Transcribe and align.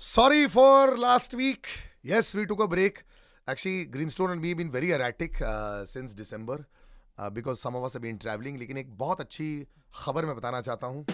Sorry 0.00 0.46
for 0.46 0.96
last 0.98 1.34
week 1.34 1.66
yes 2.06 2.36
we 2.36 2.44
took 2.44 2.54
a 2.54 2.66
break 2.66 2.98
actually 3.50 3.84
Greenstone 4.08 4.30
and 4.30 4.40
be 4.40 4.54
been 4.54 4.68
very 4.68 4.90
erratic 4.92 5.38
since 5.88 6.14
December 6.16 6.64
because 7.20 7.58
some 7.58 7.76
of 7.76 7.84
us 7.84 7.96
been 7.96 8.18
लेकिन 8.58 8.78
एक 8.78 8.98
बहुत 8.98 9.20
अच्छी 9.20 9.66
खबर 9.94 10.26
मैं 10.26 10.36
बताना 10.36 10.60
चाहता 10.60 10.86
हूँ। 10.86 11.06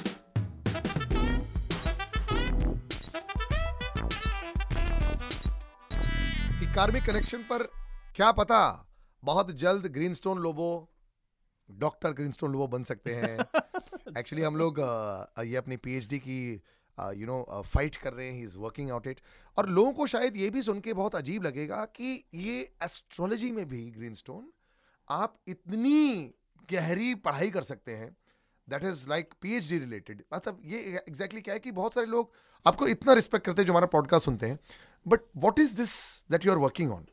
कार्मिक 6.74 7.04
कनेक्शन 7.04 7.38
पर 7.38 7.62
क्या 8.16 8.30
पता 8.32 8.87
बहुत 9.24 9.51
जल्द 9.51 9.87
Greenstone 9.87 10.38
Lobo 10.38 10.69
doctor 11.71 12.12
Greenstone 12.12 12.53
Lobo 12.53 12.66
बन 12.66 12.85
सकते 12.85 13.14
हैं। 13.14 13.38
एक्चुअली 14.19 14.42
हम 14.44 14.56
लोग 14.56 14.78
uh, 14.78 15.44
ये 15.44 15.56
अपनी 15.56 15.76
पीएचडी 15.76 16.19
की 16.19 16.62
यू 17.01 17.27
नो 17.27 17.62
फाइट 17.66 17.97
कर 17.97 18.12
रहे 18.12 18.27
हैं 18.27 18.34
he 18.34 18.42
is 18.42 18.59
working 18.59 18.91
out 18.91 19.06
it 19.06 19.20
और 19.59 19.69
लोगों 19.69 19.93
को 19.93 20.06
शायद 20.06 20.37
ये 20.37 20.51
भी 20.51 20.62
सुन 20.62 20.80
के 20.80 20.93
बहुत 20.93 21.15
अजीब 21.15 21.43
लगेगा 21.43 21.84
कि 21.97 22.25
ये 22.34 22.59
एस्ट्रोलॉजी 22.84 23.51
में 23.53 23.69
भी 23.69 23.91
ग्रीन 23.91 24.15
स्टोन 24.15 24.48
आप 25.09 25.39
इतनी 25.48 26.34
गहरी 26.73 27.15
पढ़ाई 27.15 27.51
कर 27.51 27.62
सकते 27.62 27.95
हैं। 27.97 28.17
That 28.69 28.84
is 28.84 29.09
like 29.09 29.34
PhD 29.43 29.79
related 29.79 30.23
मतलब 30.34 30.61
ये 30.65 30.79
एग्जैक्टली 30.79 31.12
exactly 31.15 31.45
क्या 31.45 31.55
है 31.55 31.61
कि 31.61 31.73
बहुत 31.73 31.95
सारे 31.95 32.07
लोग 32.07 32.33
आपको 32.67 32.87
इतना 32.87 33.12
रिस्पेक्ट 33.12 33.47
करते 33.47 33.62
हैं 33.62 33.67
जो 33.67 33.73
हमारा 33.73 33.87
पॉडकास्ट 33.87 34.25
सुनते 34.25 34.47
हैं। 34.47 34.59
But 35.06 35.20
what 35.37 35.59
is 35.59 35.75
this 35.77 35.97
that 36.31 36.47
you 36.47 36.53
are 36.53 36.59
working 36.59 36.92
on 36.92 37.06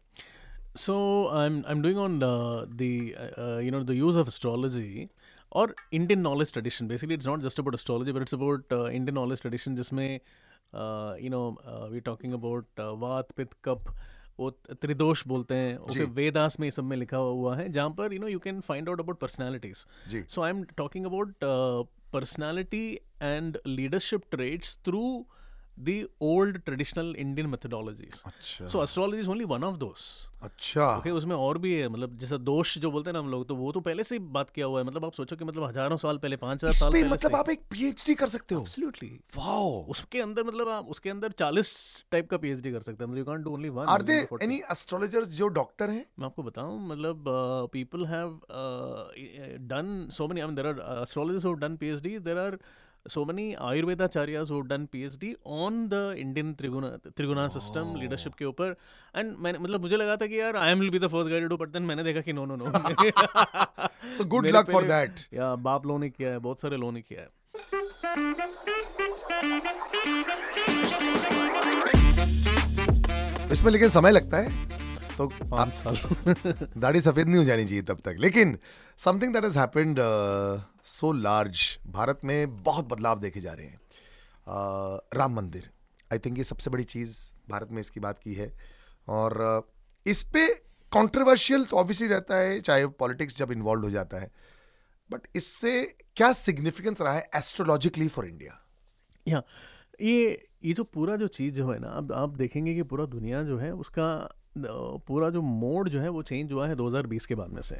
So 0.82 0.94
I'm 1.38 1.56
I'm 1.72 1.80
doing 1.84 1.98
on 2.02 2.14
uh, 2.26 2.66
the 2.82 2.88
uh, 3.22 3.58
you 3.64 3.72
know 3.72 3.80
the 3.88 3.96
use 3.96 4.20
of 4.20 4.30
और 5.52 5.76
Indian 5.94 6.20
knowledge 6.20 6.52
tradition 6.54 6.88
basically 6.88 7.16
it's 7.16 7.28
not 7.28 7.42
just 7.42 7.60
about 7.60 7.74
astrology 7.74 8.12
but 8.12 8.22
it's 8.22 8.34
about 8.34 8.74
Indian 8.74 9.16
knowledge 9.16 9.42
tradition 9.42 9.76
जिसमें 9.76 10.10
you 11.24 11.30
know 11.30 11.44
we 11.92 12.00
talking 12.00 12.34
about 12.34 12.80
vata 13.00 13.32
pitta 13.38 13.54
kapha 13.64 13.94
वो 14.40 14.50
त्रिदोष 14.52 15.26
बोलते 15.28 15.56
हैं। 15.56 15.78
Okay 15.78 16.04
Vedas 16.14 16.60
में 16.60 16.68
ये 16.68 16.72
सब 16.72 16.84
में 16.84 16.96
लिखा 16.98 17.18
हुआ 17.18 17.56
है 17.56 17.68
जहाँ 17.72 17.90
पर 17.98 18.14
you 18.14 18.20
know 18.20 18.28
you 18.28 18.40
can 18.40 18.62
find 18.70 18.90
out 18.90 19.00
about 19.00 19.20
personalities 19.20 19.86
so 20.30 20.42
I 20.42 20.50
am 20.50 20.64
talking 20.78 21.06
about 21.06 21.36
personality 22.14 22.88
and 23.22 23.58
leadership 23.68 24.22
traits 24.32 24.78
through 24.86 25.04
the 25.78 26.08
old 26.22 26.58
traditional 26.66 27.16
Indian 27.16 27.50
methodologies. 27.52 28.22
अच्छा। 28.26 28.68
So 28.70 28.82
astrology 28.82 29.20
is 29.20 29.28
only 29.28 29.46
one 29.46 29.64
of 29.64 29.80
those. 29.80 30.04
अच्छा। 30.44 30.86
Okay, 31.00 31.12
उसमें 31.12 31.36
और 31.36 31.58
भी 31.58 31.74
है 31.74 31.88
मतलब 31.90 32.18
जैसा 32.20 32.38
दोष 32.38 32.78
जो 32.78 32.92
बोलते 32.92 33.10
हैं 33.10 33.14
ना 33.14 33.20
हम 33.20 33.30
लोग 33.30 33.48
तो 33.48 33.56
वो 33.56 33.72
तो 33.72 33.80
पहले 33.82 34.04
से 34.04 34.16
ही 34.16 34.20
बात 34.38 34.50
किया 34.50 34.66
हुआ 34.66 34.80
है। 34.80 34.86
मतलब 34.86 35.06
आप 35.06 35.14
सोचो 35.14 35.36
कि 35.36 35.46
मतलब 35.46 35.64
हज़ारों 35.64 35.98
साल 35.98 36.18
पहले 36.18 36.36
पाँच 36.36 36.64
हज़ार 36.64 36.74
साल 36.74 36.92
पहले 36.92 37.10
मतलब 37.10 37.36
आप 37.36 37.50
एक 37.50 37.62
पीएचडी 37.72 38.16
कर 38.16 38.28
सकते 38.28 38.56
हो। 38.56 38.62
एब्सोल्युटली 38.62 39.10
वाओ 39.38 39.84
उसके 39.96 40.22
अंदर 40.22 40.44
मतलब 40.44 40.70
आप 40.70 40.90
उसके 40.90 41.10
अंदर 41.10 41.32
40 41.42 41.74
टाइप 42.12 42.30
का 42.30 42.38
पीएचडी 42.38 42.72
कर 42.72 42.82
सकते 42.82 43.04
हैं। 43.04 43.18
You 43.18 43.26
can't 43.26 43.44
do 43.44 43.54
only 43.54 43.70
one 43.70 43.86
are 43.88 44.02
they 44.02 44.20
any 44.44 44.62
astrologers 44.72 45.28
जो 45.40 45.48
डॉक्टर 45.60 45.90
हैं? 45.90 46.06
मैं 46.20 46.26
आपको 46.26 46.44
बताऊँ 46.44 46.80
मतलब 46.88 47.24
people 47.74 48.06
have 48.06 48.40
done 49.74 50.08
so 50.14 50.28
many 50.28 50.42
I 50.42 50.48
mean 50.48 50.56
there 50.56 50.68
are 50.68 51.02
astrologers 51.02 51.46
who 51.46 51.50
have 51.50 51.60
done 51.60 51.76
PhD 51.78 52.18
there 52.20 52.38
are 52.38 52.60
so 53.08 53.24
many 53.26 53.46
ayurvedacharyas 53.68 54.50
who 54.54 54.58
done 54.72 54.84
phd 54.96 55.30
on 55.60 55.78
the 55.94 56.02
indian 56.24 56.50
triguna 56.56 56.90
triguna 57.20 57.46
system 57.56 57.94
leadership 58.02 58.36
के 58.40 58.46
ऊपर. 58.46 58.76
And 59.16 59.36
मैंने 59.44 59.60
मतलब 59.60 59.82
मुझे 59.82 59.98
लगा 59.98 60.16
था 60.16 60.28
कि 60.28 60.40
यार 60.40 60.58
I 60.58 60.72
am 60.72 60.80
will 60.80 60.90
be 60.90 61.00
the 61.00 61.08
first 61.08 61.32
guide 61.32 61.48
to 61.50 61.58
but 61.58 61.70
then 61.70 61.84
मैंने 61.84 62.04
देखा 62.04 62.22
कि 62.22 62.34
no 62.34 62.46
no 62.46 62.56
no 62.56 62.72
so 64.18 64.26
good 64.26 64.48
luck 64.48 64.72
for 64.72 64.84
that 64.88 65.20
या 65.34 65.56
बाप 65.68 65.86
लोगों 65.86 66.00
ने 66.00 66.10
किया 66.10 66.30
है 66.32 66.40
बहुत 66.40 66.62
सारे 66.62 66.78
लोगों 66.78 66.92
ने 66.92 67.02
किया 67.02 67.22
है. 67.22 67.28
इसमें 73.52 73.72
लेकिन 73.72 73.90
समय 73.90 74.12
लगता 74.12 74.38
है। 74.38 74.80
तो 75.18 75.28
पाँच 75.28 75.74
साल। 75.74 75.98
दाढ़ी 76.78 77.02
सफ़ेद 77.02 77.28
नहीं 77.28 77.38
हो 77.38 77.44
जानी 77.44 77.66
चाहिए 77.66 77.82
तब 77.82 78.00
तक। 78.00 78.16
लेकिन 78.20 78.58
something 78.98 79.34
that 79.34 79.44
has 79.44 79.60
happened 79.60 79.98
so 80.84 81.12
large 81.12 81.80
Bharat 81.88 82.20
में 82.24 82.64
बहुत 82.64 82.86
बदलाव 82.86 83.20
देखे 83.20 83.42
जा 83.42 83.54
रहे 83.54 83.66
हैं। 83.66 83.82
Uh, 84.42 85.18
राम 85.18 85.34
मंदिर। 85.34 85.70
आई 86.14 86.20
थिंक 86.20 86.38
ये 86.38 86.44
सबसे 86.44 86.70
बड़ी 86.70 86.84
चीज़ 86.84 87.34
भारत 87.50 87.68
में 87.72 87.80
इसकी 87.80 88.00
बात 88.00 88.20
की 88.20 88.34
है। 88.34 88.58
और 89.08 89.64
uh, 89.68 90.10
इस 90.10 90.24
पे 90.24 90.48
कंट्रोवर्शियल 90.94 91.66
तो 91.66 91.78
ऑब्वियसली 91.78 92.08
रहता 92.08 92.36
है 92.36 92.62
चाहे 92.62 92.88
पॉलिटिक्स 92.88 93.38
जब 93.38 93.52
इन्वॉल्व 93.52 93.84
हो 93.84 93.90
जाता 93.90 94.18
है। 94.18 94.32
बट 95.12 95.22
इससे 95.36 95.96
क्या 96.16 96.34
सिग्निफिकेंस 96.34 97.02
रहा 97.02 97.14
है 97.14 97.30
एस्ट्रोलॉजिकली 97.36 98.08
फॉर 98.08 98.26
इंडिया 98.26 98.66
या 99.28 99.44
ये 100.02 100.48
ये 100.66 100.74
जो 100.74 100.84
पूरा 100.84 101.16
जो 101.16 101.28
चीज़ 101.28 101.56
जो 101.56 101.72
है 101.72 101.80
ना 101.80 101.88
अब 101.88 102.12
आप 102.12 102.30
देखेंगे 102.30 102.76
कि 102.76 102.84
पूरा 102.84 103.06
दुनिया 103.06 103.44
जो 103.44 103.58
है 103.58 103.72
उसका 103.74 104.36
पूरा 104.58 105.30
जो 105.30 105.42
मोड 105.42 105.90
जो 105.90 106.00
है 106.00 106.10
वो 106.10 106.22
चेंज 106.24 106.52
हुआ 106.52 106.68
है 106.68 106.76
2020 106.76 107.26
के 107.26 107.36
बाद 107.36 107.50
में 107.50 107.62
से 107.62 107.80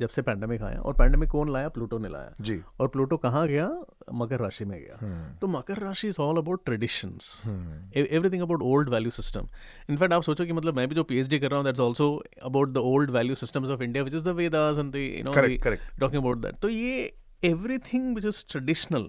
जब 0.00 0.08
से 0.08 0.22
पैंडमिक 0.22 0.62
आया। 0.62 0.80
और 0.80 0.94
पैंडमिक 0.94 1.28
कौन 1.28 1.52
लाया? 1.52 1.68
प्लूटो 1.68 1.98
ने 1.98 2.08
लाया। 2.08 2.32
जी। 2.40 2.60
और 2.80 2.88
प्लूटो 2.88 3.16
कहाँ 3.16 3.46
गया? 3.48 3.66
मकर 4.12 4.40
राशि 4.40 4.64
में 4.64 4.78
गया। 4.80 4.96
तो 5.40 5.46
Makar 5.46 5.78
Rashi 5.78 6.08
is 6.08 6.20
all 6.22 6.36
about 6.36 6.64
traditions 6.64 7.42
everything 7.96 8.42
about 8.42 8.62
old 8.62 8.88
value 8.88 9.10
system 9.10 9.48
in fact 9.90 10.12
आप 10.14 10.22
सोचो 10.22 10.44
कि 10.44 10.52
मतलब 10.52 10.76
मैं 10.76 10.88
भी 10.88 10.94
जो 10.94 11.04
पीएचडी 11.04 11.38
कर 11.38 11.50
रहा 11.50 11.58
हूँ 11.58 11.64
that's 11.64 11.80
also 11.80 12.08
about 12.42 12.68
the 12.68 12.76
old 12.92 13.10
value 13.10 13.34
systems 13.34 13.70
of 13.70 13.82
India 13.82 14.04
which 14.04 14.14
is 14.14 14.24
the 14.24 14.34
Vedas 14.36 14.78
and 14.78 14.92
the 14.92 14.96
you 14.96 15.24
know. 15.24 15.32
Talking 15.32 16.22
about 16.22 16.38
that 16.38 16.58
तो 16.58 16.68
ये 16.68 17.12
एवरीथिंग 17.44 18.14
विच 18.14 18.24
इज़ 18.24 18.44
ट्रेडिशनल 18.50 19.08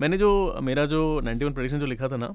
मैंने 0.00 0.18
जो 0.18 0.58
मेरा 0.62 0.86
जो 0.86 1.00
91 1.20 1.52
प्रेडिक्शन 1.52 1.80
जो 1.80 1.86
लिखा 1.86 2.08
था 2.08 2.16
ना 2.16 2.34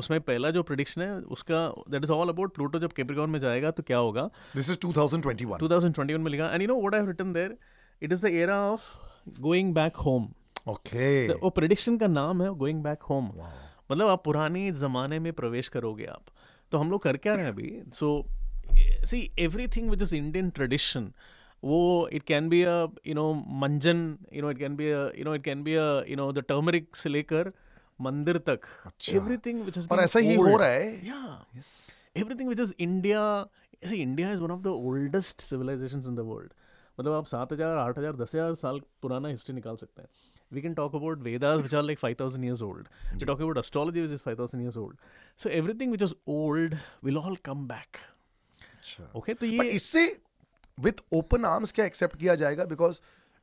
उसमें 0.00 0.20
पहला 0.20 0.50
जो 0.50 0.62
प्रिडिक्शन 0.62 1.02
है 1.02 1.10
उसका 1.36 1.66
that 1.90 2.04
is 2.04 2.12
all 2.12 2.28
about 2.28 2.54
Pluto 2.54 2.78
जब 2.78 2.92
कैप्रिकॉन 2.92 3.30
में 3.30 3.38
जाएगा 3.40 3.70
तो 3.70 3.82
क्या 3.82 3.98
होगा? 3.98 4.28
दिस 4.56 4.70
इज़ 4.70 4.78
2021 4.78 5.58
2021 5.60 6.18
में 6.18 6.30
लिखा। 6.30 6.52
And 6.52 6.62
you 6.62 6.68
know 6.68 6.78
what 6.80 6.94
I 6.94 7.00
have 7.00 7.08
written 7.08 7.32
there 7.32 7.56
it 8.02 8.12
is 8.12 8.26
the 8.26 8.30
era 8.42 8.60
of 8.66 8.92
going 9.40 9.74
back 9.74 9.96
home 10.06 10.28
okay 10.68 11.08
वो 11.32 11.50
प्रिडिक्शन 11.50 11.98
का 11.98 12.06
नाम 12.08 12.42
है 12.42 12.54
गोइंग 12.56 12.82
बैक 12.82 13.02
होम 13.02 13.32
मतलब 13.90 14.08
आप 14.08 14.22
पुराने 14.24 14.70
ज़माने 14.80 15.18
में 15.18 15.32
प्रवेश 15.32 15.68
करोगे 15.68 16.04
आप। 16.06 16.24
तो 16.72 16.78
हम 16.78 16.90
लोग 16.90 17.02
कर 17.02 17.16
क्या 17.16 17.32
रहे 17.34 17.44
हैं 17.44 17.52
अभी? 17.52 17.70
So 17.94 18.26
see 19.06 19.30
everything 19.38 19.90
which 19.90 20.02
is 20.02 20.14
Indian 20.16 20.50
tradition 20.50 21.12
वो 21.62 22.08
it 22.12 22.22
can 22.22 22.48
be 22.48 22.62
a 22.62 22.76
you 23.06 23.14
know 23.14 23.32
manjan 23.62 23.98
you 24.32 24.42
know 24.42 24.50
it 24.50 24.58
can 24.58 24.76
be 24.76 24.90
a 24.90 25.00
you 25.18 25.24
know 25.24 25.34
it 25.34 25.44
can 25.44 25.62
be 25.62 25.74
a 25.74 25.88
you 26.08 26.16
know 26.16 26.30
the 26.32 26.44
turmeric 26.48 26.96
से 26.96 27.08
लेकर 27.08 27.52
मंदिर 28.00 28.38
तक। 28.46 28.66
अच्छा। 28.86 29.16
एवरीथिंग 29.16 29.62
विच 29.64 29.78
इज़ 29.78 29.88
और 29.90 30.00
ऐसा 30.00 30.18
ही 30.18 30.34
हो 30.34 30.56
रहा 30.56 30.68
है? 30.68 31.06
या 31.06 31.46
yes 31.56 31.72
everything 32.16 32.48
which 32.50 32.62
is 32.62 32.72
India. 32.84 33.24
See, 33.82 33.98
India 34.02 34.30
is 34.36 34.40
one 34.42 34.52
of 34.52 34.62
the 34.62 34.72
oldest 34.88 35.42
civilizations 35.42 36.08
in 36.08 36.16
the 36.16 36.24
world. 36.24 36.50
मतलब 36.98 37.12
आप 37.12 37.26
सात 37.26 37.52
हज़ार 37.52 37.76
आठ 37.78 37.98
हज़ार 37.98 38.16
दस 38.16 38.34
हज़ार 38.34 38.54
साल 38.62 38.80
पुराना 39.02 39.28
हिस्ट्री 39.28 39.54
निकाल 39.54 39.76
सकते 39.76 40.02
हैं। 40.02 40.08
We 40.52 40.62
can 40.62 40.74
talk 40.74 40.94
about 40.94 41.18
Vedas 41.22 41.60
which 41.60 41.74
are 41.74 41.82
like 41.82 41.98
five 41.98 42.16
thousand 42.20 42.44
years 42.44 42.62
old 42.62 42.88
we 43.12 43.26
talk 43.26 43.40
about 43.40 43.58
astrology 43.58 44.00
which 44.00 44.12
is 44.12 44.22
five 44.22 44.38
thousand 44.38 44.62
years 44.62 44.76
old 44.76 44.96
so 45.40 45.48
everything 45.58 45.92
which 45.92 46.02
is 46.02 46.14
old 46.28 46.74
will 47.04 47.18
all 47.18 47.36
come 47.44 47.66
back 47.68 47.96
अच्छा। 48.74 49.10
Okay 49.18 49.34
तो 49.34 49.46
ये 49.46 49.68
इससे 49.70 50.04
with 50.78 51.00
open 51.14 51.44
arms 51.44 51.72
क्या 51.72 51.84
accept 51.86 52.18
किया 52.18 52.34
जाएगा? 52.42 52.64
Because 52.66 53.00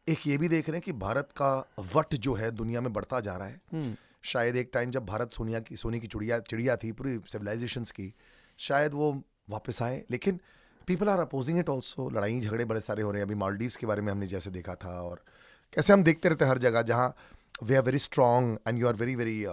एक 0.07 0.27
ये 0.27 0.37
भी 0.37 0.47
देख 0.49 0.69
रहे 0.69 0.77
हैं 0.77 0.83
कि 0.83 0.91
भारत 0.99 1.31
का 1.37 1.53
वट 1.95 2.15
जो 2.27 2.33
है 2.33 2.51
दुनिया 2.53 2.81
में 2.81 2.91
बढ़ता 2.93 3.19
जा 3.19 3.35
रहा 3.37 3.47
है। 3.47 3.61
हम्म, 3.73 3.95
शायद 4.23 4.55
एक 4.55 4.69
टाइम 4.73 4.91
जब 4.91 5.05
भारत 5.05 5.33
सोनिया 5.33 5.59
की 5.59 5.75
सोने 5.75 5.99
की 5.99 6.07
चिड़िया 6.07 6.39
चिड़िया 6.39 6.75
थी 6.77 6.91
पूरी 6.91 7.19
सिविलाइजेशन 7.27 7.83
की 7.83 8.13
शायद 8.59 8.93
वो 8.93 9.11
वापस 9.49 9.81
आए। 9.81 10.03
लेकिन 10.11 10.39
people 10.87 11.09
are 11.09 11.19
opposing 11.19 11.59
it 11.59 11.69
also 11.69 12.09
लड़ाई 12.09 12.39
झगड़े 12.41 12.65
बड़े 12.65 12.81
सारे 12.81 13.03
हो 13.03 13.11
रहे 13.11 13.21
हैं। 13.21 13.25
अभी 13.25 13.35
मालदीव्स 13.35 13.75
के 13.75 13.87
बारे 13.87 14.01
में 14.01 14.11
हमने 14.11 14.27
जैसे 14.27 14.49
देखा 14.49 14.75
था 14.75 15.01
और 15.01 15.23
कैसे 15.73 15.93
हम 15.93 16.03
देखते 16.03 16.29
रहते 16.29 16.45
हर 16.45 16.57
जगह 16.57 16.81
जहाँ 16.81 17.15
we 17.63 17.75
are 17.75 17.81
very 17.81 17.97
strong 17.97 18.57
and 18.67 18.79
you 18.79 18.87
are 18.87 18.93
very 18.93 19.15
very 19.15 19.45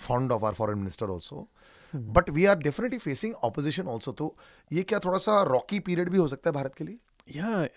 fond 0.00 0.32
of 0.32 0.44
our 0.44 0.54
foreign 0.54 0.78
minister 0.78 1.06
also 1.06 1.48
but 1.92 2.30
we 2.30 2.44
are 2.44 2.56
definitely 2.58 2.98
facing 2.98 3.34
opposition 3.34 3.88
also 3.88 4.12
तो 4.12 4.36
ये 4.72 4.82
क्या 4.82 4.98
थोड़ा 4.98 5.18
सा 5.18 5.42
रॉकी 5.42 5.80
पीरियड 5.80 6.08
भी 6.10 6.18
हो 6.18 6.28
सकता 6.28 6.50
है 6.50 6.54
भारत 6.54 6.74
के 6.74 6.84
लिए? 6.84 6.98
या 7.28 7.68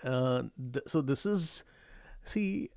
सो 0.88 1.02
दिस 1.02 1.28
इज़ 1.28 1.46
सी 2.30 2.70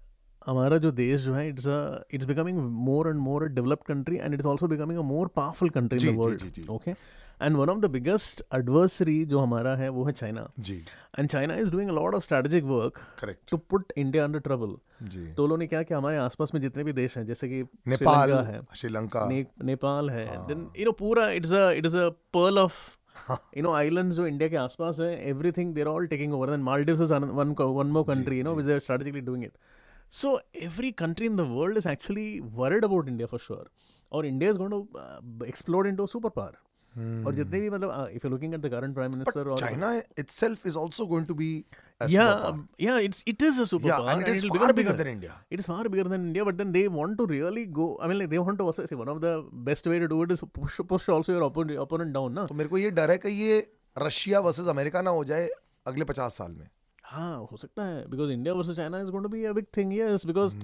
हमारा 0.46 0.78
जो 0.78 0.90
देश 0.92 1.20
जो 1.20 1.34
है 1.34 1.48
it's 1.48 1.66
it's 2.14 2.26
becoming 2.26 2.58
more 2.84 3.08
and 3.08 3.18
more 3.20 3.48
developed 3.50 3.86
country 3.86 4.16
and 4.16 4.34
it's 4.34 4.46
also 4.46 4.66
becoming 4.68 4.98
a 4.98 5.02
more 5.04 5.28
powerful 5.36 5.70
country 5.70 6.08
in 6.08 6.14
the 6.14 6.18
world. 6.18 6.70
Okay 6.70 6.90
and 6.90 7.56
one 7.56 7.70
of 7.70 7.78
the 7.80 7.90
biggest 7.90 8.42
adversary 8.54 9.24
जो 9.24 9.38
हमारा 9.40 9.74
है 9.76 9.88
वो 9.88 10.04
है 10.04 10.12
China 10.12 10.48
ji. 10.60 10.76
And 11.18 11.28
China 11.28 11.54
is 11.56 11.72
doing 11.72 11.90
a 11.90 11.92
lot 11.94 12.14
of 12.14 12.22
strategic 12.22 12.64
work 12.64 12.98
correct 13.20 13.50
to 13.50 13.56
put 13.70 13.92
India 13.96 14.24
under 14.24 14.38
trouble 14.40 14.76
तो 15.36 15.44
उन्होंने 15.44 15.66
क्या 15.66 15.82
कि 15.82 15.94
हमारे 15.94 16.16
आसपास 16.18 16.54
में 16.54 16.60
जितने 16.60 16.84
भी 16.84 16.92
देश 16.92 17.16
हैं 17.18 17.24
जैसे 17.26 17.48
कि 17.48 17.62
नेपाल 17.88 18.32
है 18.32 18.60
श्रीलंका। 18.76 19.26
ने, 19.26 19.44
नेपाल 19.64 20.10
है 20.10 20.26
देन 20.46 20.68
यू 20.78 20.84
नो 20.84 20.92
पूरा 20.98 21.28
it's 21.32 21.52
a 21.52 21.70
it 21.72 21.86
is 21.86 21.96
a 21.96 22.08
pearl 22.34 22.58
of 22.58 22.74
you 23.56 23.62
know 23.62 23.72
islands 23.74 24.16
जो 24.16 24.26
इंडिया 24.26 24.48
के 24.48 24.56
आसपास 24.56 25.00
है 25.00 25.28
everything 25.28 25.74
there 25.74 25.86
all 25.86 26.06
taking 26.06 26.34
over 26.34 26.50
then 26.50 26.60
Maldives 26.62 27.00
is 27.00 27.12
one 27.14 27.54
one 27.58 27.86
more 27.88 28.04
country 28.04 28.38
you 28.38 28.44
know 28.44 28.54
which 28.54 28.70
are 28.70 28.78
strategically 28.80 29.20
doing 29.22 29.44
it 29.44 29.52
So 30.12 30.40
every 30.54 30.92
country 30.92 31.26
in 31.26 31.36
the 31.36 31.44
world 31.44 31.76
is 31.76 31.86
actually 31.86 32.40
worried 32.40 32.84
about 32.84 33.08
India 33.14 33.26
for 33.34 33.38
sure. 33.50 33.66
और 34.12 34.26
India 34.26 34.50
is 34.50 34.56
going 34.58 34.72
to 34.72 35.44
explore 35.46 35.88
into 35.88 36.06
super 36.12 36.28
power 36.36 36.56
और 37.26 37.34
जितने 37.34 37.60
भी 37.60 37.68
मतलब 37.70 38.08
if 38.14 38.26
you 38.26 38.30
looking 38.30 38.54
at 38.54 38.60
the 38.60 38.68
current 38.70 38.94
prime 38.94 39.10
minister 39.12 39.48
और 39.48 39.58
China 39.60 39.90
itself 40.22 40.64
is 40.70 40.78
also 40.80 41.06
going 41.12 41.28
to 41.28 41.36
be 41.42 41.50
a 42.06 42.08
yeah 42.14 42.30
superpower. 42.30 42.48
um, 42.48 42.64
yeah 42.86 42.98
it's 43.08 43.22
it 43.34 43.44
is 43.48 43.60
a 43.64 43.66
super 43.72 43.88
Yeah, 43.90 44.00
power 44.00 44.14
and 44.14 44.24
it 44.26 44.30
is 44.32 44.42
it'll 44.48 44.58
far 44.62 44.68
become 44.70 44.78
bigger 44.80 44.96
than 45.02 45.10
India. 45.12 45.36
it 45.56 45.62
is 45.64 45.68
far 45.72 45.84
bigger 45.94 46.06
than 46.14 46.26
India, 46.30 46.48
but 46.50 46.58
then 46.62 46.72
they 46.78 46.84
want 46.96 47.16
to 47.22 47.28
really 47.34 47.64
go. 47.80 47.86
I 48.00 48.10
mean, 48.12 48.20
like 48.22 48.32
they 48.34 48.42
want 48.48 48.60
to 48.62 48.68
also 48.72 48.88
say 48.92 48.98
one 49.02 49.12
of 49.14 49.20
the 49.26 49.32
best 49.70 49.90
way 49.94 50.00
to 50.06 50.10
do 50.14 50.20
it 50.26 50.34
is 50.38 50.42
push 50.60 50.80
push 50.94 51.08
also 51.18 51.36
your 51.38 51.46
opponent 51.50 51.84
opponent 51.86 52.18
down, 52.18 52.34
na. 52.40 52.46
तो 52.52 52.58
मेरे 52.62 52.74
को 52.74 52.82
ये 52.84 52.90
डर 52.98 53.10
है 53.10 53.18
कि 53.26 53.34
ये 53.44 53.62
Russia 53.96 54.40
versus 54.48 54.74
America 54.76 55.02
ना 55.10 55.16
हो 55.20 55.24
जाए 55.32 55.48
अगले 55.94 56.04
पचास 56.12 56.42
साल 56.42 56.52
में 56.58 56.68
हाँ 57.10 57.36
हो 57.50 57.56
सकता 57.56 57.84
है 57.84 58.04
because 58.08 58.30
India 58.30 58.54
versus 58.54 58.76
China 58.76 59.00
is 59.00 59.10
got 59.10 59.26
be 59.26 59.44
a 59.44 59.52
thing 59.76 59.92
yes 59.92 60.26
because 60.26 60.56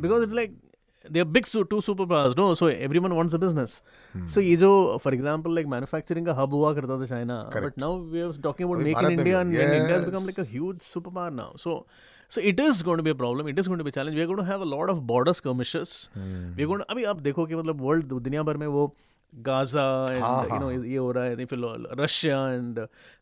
because 0.00 0.22
it's 0.22 0.34
like 0.34 0.58
they 1.06 1.20
are 1.20 1.26
big 1.26 1.44
two 1.70 1.80
super 1.80 2.06
powers 2.06 2.36
no 2.36 2.54
so 2.54 2.68
every 2.68 2.98
one 2.98 3.12
wants 3.12 3.34
a 3.34 3.38
business 3.38 3.82
so 4.14 4.40
ये 4.40 4.56
जो 4.56 4.70
फॉर 5.04 5.14
एग्ज़ाम्पल 5.14 5.54
लाइक 5.54 5.66
मैनुफैक्चरिंग 5.66 6.26
का 6.26 6.34
hub 6.34 6.54
हुआ 6.54 6.72
करता 6.74 7.00
था 7.00 7.06
China 7.06 7.42
but 7.56 7.78
now 7.78 7.98
we 8.12 8.20
are 8.20 8.40
talking 8.42 8.68
about 8.68 8.82
make 8.84 8.98
in 8.98 9.10
India 9.10 9.40
India 9.40 9.98
become 9.98 10.24
like 10.24 10.40
a 10.40 10.78
super 10.82 11.10
power 11.10 11.30
now 11.32 11.56
so 11.56 11.84
so 12.30 12.40
it 12.40 12.60
is 12.60 12.82
got 12.84 13.00
be 13.00 13.10
a 13.10 13.14
problem 13.14 13.48
it 13.48 13.58
is 13.58 13.68
got 13.68 13.82
be 13.82 13.90
challenge 13.90 14.18
we 14.18 14.24
got 14.24 14.40
have 14.44 14.60
a 14.60 14.66
lot 14.66 14.90
of 14.90 14.98
borders 15.06 15.40
commissions 15.40 16.10
we 16.16 16.64
got 16.64 16.82
अभी 16.90 17.04
आप 17.04 17.20
देखो 17.20 17.46
कि 17.46 17.54
मतलब 17.54 17.80
world 17.80 18.12
दुनिया 18.12 18.42
भर 18.42 18.56
में 18.56 18.66
वो 18.66 18.86
Gaza 19.32 19.82
and 20.10 20.52
you 20.52 20.58
no 20.58 20.70
ये 20.70 20.96
हो 20.96 21.10
रहा 21.12 21.24
है 21.24 21.46
फिर 21.46 21.58
रशिया 22.00 22.38
एंड 22.52 22.78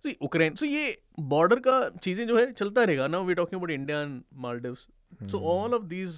यूक्रेन 0.06 0.54
सो 0.54 0.66
ये 0.66 0.96
बॉर्डर 1.30 1.60
का 1.60 1.78
चीज़ें 1.88 2.26
जो 2.26 2.38
है 2.38 2.50
चलता 2.52 2.84
रहेगा 2.84 3.06
ना 3.06 3.18
we 3.20 3.34
talking 3.34 3.60
about 3.60 3.70
India 3.70 4.00
and 4.00 4.22
Maldives 4.36 4.86
so 5.30 5.40
all 5.54 5.74
of 5.74 5.82
these 5.86 6.10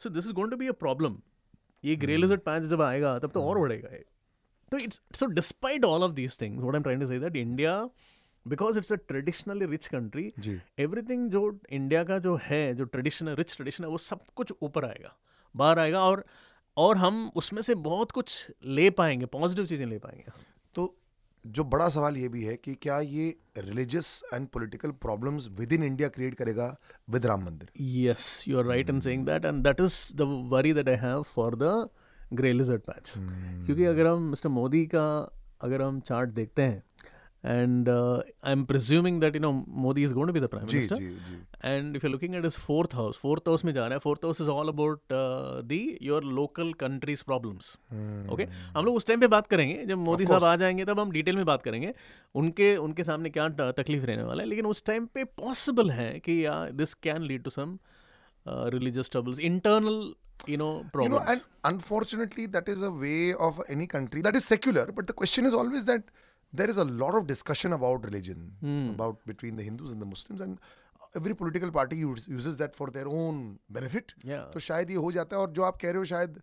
so 0.00 0.08
this 0.08 0.26
is 0.26 0.32
going 0.32 0.50
to 0.50 0.56
be 0.56 0.68
a 0.68 0.72
problem 0.80 1.18
ये 1.84 1.96
ग्रे 1.96 2.16
लिजर्ड 2.16 2.40
पैंच 2.40 2.62
जब 2.62 2.82
आएगा 2.82 3.18
तब 3.18 3.30
तो 3.30 3.42
और 3.42 3.58
बढ़ेगा 3.58 3.94
ये। 3.94 4.04
तो 4.72 4.78
it's 4.78 5.00
so 5.14 5.26
despite 5.26 5.84
all 5.84 6.02
of 6.02 6.12
these 6.12 6.40
things 6.40 6.60
what 6.62 6.74
I 6.74 6.78
am 6.78 6.82
trying 6.82 7.00
to 7.00 7.06
say 7.06 7.18
that 7.18 7.36
India 7.36 7.78
because 8.46 8.78
it's 8.78 8.92
a 8.92 8.96
traditionally 9.08 9.66
rich 9.66 9.86
country 9.86 10.32
everything 10.78 11.30
जो 11.30 11.58
इंडिया 11.70 12.04
का 12.04 12.18
जो 12.18 12.38
है 12.42 12.74
जो 12.74 12.84
ट्रेडिशन 12.84 13.28
है 13.28 13.34
रिच 13.34 13.54
ट्रेडिशन 13.56 13.84
है 13.84 13.90
वो 13.90 13.98
सब 13.98 14.20
कुछ 14.36 14.52
ऊपर 14.62 14.84
आएगा 14.84 15.16
बाहर 15.54 15.78
आएगा 15.78 16.00
और 16.00 16.24
और 16.78 16.96
हम 16.96 17.30
उसमें 17.36 17.62
से 17.62 17.74
बहुत 17.74 18.12
कुछ 18.12 18.52
ले 18.64 18.90
पाएँगे 18.90 19.26
पॉजिटिव 19.26 19.66
चीज़ें 19.66 19.86
ले 19.86 19.98
पाएँगे। 19.98 20.24
तो 20.74 20.96
जो 21.46 21.64
बड़ा 21.64 21.88
सवाल 21.88 22.16
ये 22.16 22.28
भी 22.28 22.42
है 22.42 22.56
कि 22.56 22.74
क्या 22.74 22.98
ये 23.00 23.36
religious 23.58 24.22
and 24.34 24.48
political 24.48 24.90
problems 24.90 25.48
within 25.50 25.72
India 25.72 25.82
India 25.82 26.08
create 26.08 26.34
करेगा 26.34 26.76
with 27.10 27.26
Ram 27.26 27.44
Mandir 27.44 27.68
Yes, 27.82 28.48
you 28.48 28.58
are 28.58 28.64
right 28.64 28.90
in 28.90 29.00
saying 29.00 29.24
that, 29.24 29.48
and 29.50 29.66
that 29.66 29.80
is 29.86 29.98
the 30.20 30.26
worry 30.54 30.72
that 30.72 30.88
I 30.88 30.96
have 31.04 31.24
for 31.36 31.50
the 31.64 31.72
grey 32.40 32.54
lizard 32.60 32.84
patch. 32.88 33.14
क्योंकि 33.66 33.84
अगर 33.84 34.06
हम 34.06 34.22
mister 34.22 34.48
Modi 34.48 34.86
का 34.86 35.30
अगर 35.60 35.82
हम 35.82 36.00
chart 36.00 36.30
देखते 36.30 36.62
हैं 36.62 36.82
and 37.44 37.88
I 37.88 38.52
am 38.52 38.64
presuming 38.64 39.20
that 39.20 39.36
you 39.36 39.40
know 39.40 39.52
Modi 39.68 40.02
is 40.04 40.14
going 40.14 40.28
to 40.28 40.32
be 40.32 40.40
the 40.40 40.48
prime 40.50 40.66
ji 40.66 40.76
minister 40.76 40.96
जी 40.96 41.08
जी. 41.08 41.36
And 41.64 41.96
if 41.96 42.06
you 42.06 42.12
looking 42.12 42.34
at 42.34 42.44
is 42.44 42.56
fourth 42.60 42.94
house 42.94 43.18
fourth 43.18 43.48
house 43.48 43.64
में 43.64 43.72
जा 43.72 43.84
रहा 43.84 43.92
है 43.92 43.98
fourth 43.98 44.24
house 44.24 44.40
is 44.40 44.48
all 44.48 44.68
about 44.68 45.12
the 45.68 45.98
your 46.02 46.24
local 46.38 46.72
countries 46.80 47.24
problems 47.24 47.72
okay 48.32 48.42
हम 48.76 48.84
लोग 48.84 48.96
उस 48.96 49.06
time 49.06 49.20
पे 49.20 49.26
बात 49.26 49.46
करेंगे 49.46 49.84
जब 49.86 49.98
मोदी 49.98 50.26
साहब 50.26 50.44
आ 50.44 50.54
जाएँगे 50.56 50.84
तब 50.84 51.00
हम 51.00 51.10
डिटेल 51.10 51.36
में 51.36 51.44
बात 51.46 51.62
करेंगे। 51.62 51.94
उनके 52.34 52.76
उनके 52.76 53.04
सामने 53.04 53.30
क्या 53.30 53.48
तकलीफ़ 53.48 54.04
रहने 54.04 54.22
वाला 54.22 54.42
है। 54.42 54.48
लेकिन 54.48 54.66
उस 54.66 54.84
टाइम 54.86 55.06
पे 55.14 55.24
पॉसिबल 55.42 55.90
है 55.90 56.10
कि 56.28 56.44
this 56.76 56.94
can 56.94 57.22
lead 57.22 57.42
to 57.42 57.50
some 57.50 57.78
religious 58.48 59.10
troubles 59.10 59.40
internal 59.40 60.14
you 60.48 60.56
know 60.56 60.70
You 60.96 61.08
know, 61.12 61.20
and 61.30 61.40
unfortunately, 61.68 62.44
that 62.46 62.68
is 62.72 62.82
a 62.88 62.90
way 62.98 63.34
of 63.46 63.56
any 63.74 63.86
country 63.94 64.20
that 64.26 64.36
is 64.40 64.44
secular. 64.50 64.84
But 64.98 65.08
the 65.08 65.16
question 65.20 65.48
is 65.48 65.56
always 65.60 65.86
that 65.88 66.12
there 66.52 66.70
is 66.70 66.78
a 66.78 66.84
lot 66.84 67.14
of 67.14 67.26
discussion 67.26 67.72
about 67.72 68.04
religion, 68.04 68.44
about 68.94 69.24
between 69.26 69.56
the 69.56 69.62
Hindus 69.62 69.92
and 69.92 70.02
the 70.02 70.06
Muslims, 70.06 70.40
and 70.40 70.58
every 71.14 71.34
political 71.34 71.70
party 71.70 71.96
use, 71.96 72.26
uses 72.28 72.56
that 72.58 72.74
for 72.76 72.90
their 72.90 73.08
own 73.08 73.58
benefit. 73.78 74.14
Yeah. 74.24 74.44
तो 74.52 74.60
शायद 74.60 74.90
ये 74.90 74.96
हो 74.96 75.12
जाता 75.12 75.36
है 75.36 75.42
और 75.42 75.50
जो 75.58 75.62
आप 75.62 75.76
कह 75.82 75.90
रहे 75.90 75.98
हो 75.98 76.04
शायद 76.04 76.40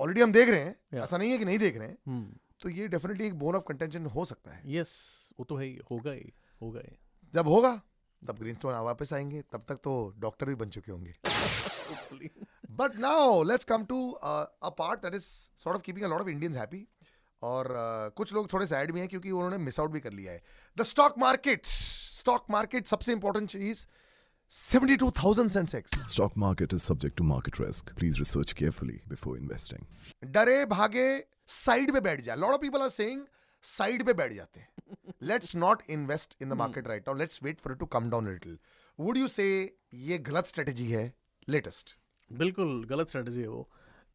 ऑलरेडी 0.00 0.20
हम 0.20 0.32
देख 0.32 0.48
रहे 0.48 0.60
हैं 0.60 0.74
Yeah. 0.92 1.02
ऐसा 1.04 1.16
नहीं 1.16 1.30
है 1.30 1.38
कि 1.38 1.44
नहीं 1.44 1.58
देख 1.58 1.76
रहे 1.78 1.88
हैं 1.88 1.98
Hmm. 2.08 2.38
तो 2.60 2.68
ये 2.68 2.88
डेफिनेटली 2.88 3.26
एक 3.26 3.34
बोन 3.38 3.56
ऑफ़ 3.56 3.64
कंटेंशन 3.68 4.06
हो 4.14 4.24
सकता 4.24 4.54
है 4.54 4.62
यस 4.74 4.92
वो 5.38 5.44
तो 5.44 5.56
है 5.56 5.66
ही 5.66 5.78
होगा 5.90 6.10
ही 6.10 6.32
होगा 6.62 6.80
ही 6.80 6.96
जब 7.34 7.48
होगा 7.48 7.80
तब 8.28 8.38
ग्रीन 8.38 8.54
स्टोन 8.54 8.74
वापस 8.84 9.12
आएँगे 9.12 9.42
तब 9.52 9.64
तक 9.68 9.80
तो 9.84 9.92
डॉक्टर 10.18 10.46
भी 10.46 10.54
बन 10.54 10.68
चुके 10.76 10.92
होंगे 10.92 11.14
now 12.98 13.42
let's 13.48 13.64
come 13.64 13.86
to 13.86 14.16
uh, 14.22 14.46
a 14.62 14.70
part 14.70 15.02
that 15.02 15.14
is 15.14 15.50
sort 15.54 15.76
of 15.76 15.82
keeping 15.82 16.04
a 16.04 16.08
lot 16.08 16.20
of 16.20 16.28
Indians 16.28 16.56
happy. 16.56 16.88
और 17.42 17.66
uh, 17.66 18.14
कुछ 18.16 18.32
लोग 18.34 18.52
थोड़े 18.52 18.66
सैड 18.66 18.92
भी 18.92 19.00
हैं 19.00 19.08
क्योंकि 19.08 19.30
उन्होंने 19.30 19.58
मिस 19.58 19.80
आउट 19.80 19.90
भी 19.90 20.00
कर 20.00 20.12
लिया 20.12 20.32
है। 20.32 20.42
The 20.78 20.82
stock 20.82 21.14
market 21.18 21.66
stock 21.66 22.46
market 22.50 22.86
सबसे 22.86 23.12
इंपॉर्टेंट 23.12 23.50
चीज़ 23.50 23.86
72,000 24.52 25.48
Sensex 25.48 25.90
Stock 26.16 26.34
market 26.36 26.74
is 26.74 26.82
subject 26.90 27.16
to 27.20 27.26
market 27.30 27.60
risk. 27.60 27.92
Please 28.00 28.18
research 28.22 28.54
carefully 28.54 28.98
before 29.12 29.36
investing. 29.38 29.84
डरे 30.24 30.66
भागे 30.66 31.24
साइड 31.46 31.92
पे 31.92 32.00
बैठ 32.00 32.20
जाए 32.20 32.36
lot 32.36 32.50
of 32.50 32.60
people 32.60 32.82
are 32.82 32.88
saying 32.88 33.22
side 33.62 34.06
पे 34.06 34.12
बैठ 34.12 34.32
जाते 34.32 34.60
हैं। 34.60 34.68
Let's 35.22 35.56
not 35.56 35.82
invest 35.90 36.36
in 36.42 36.48
the 36.48 36.52
market 36.52 36.88
right 36.88 37.08
now 37.08 37.16
let's 37.16 37.42
wait 37.42 37.60
for 37.60 37.72
it 37.72 37.78
to 37.78 37.86
come 37.86 38.10
down 38.10 38.28
little 38.28 38.58
would 39.00 39.16
you 39.16 39.28
say 39.28 39.76
ये 39.94 40.18
गलत 40.18 40.46
स्ट्रेटजी 40.46 40.90
है? 40.90 41.12
लेटेस्ट 41.48 41.96
बिल्कुल 42.32 42.84
गलत 42.84 43.08
स्ट्रेटजी 43.08 43.40
है 43.40 43.48
वो। 43.48 43.68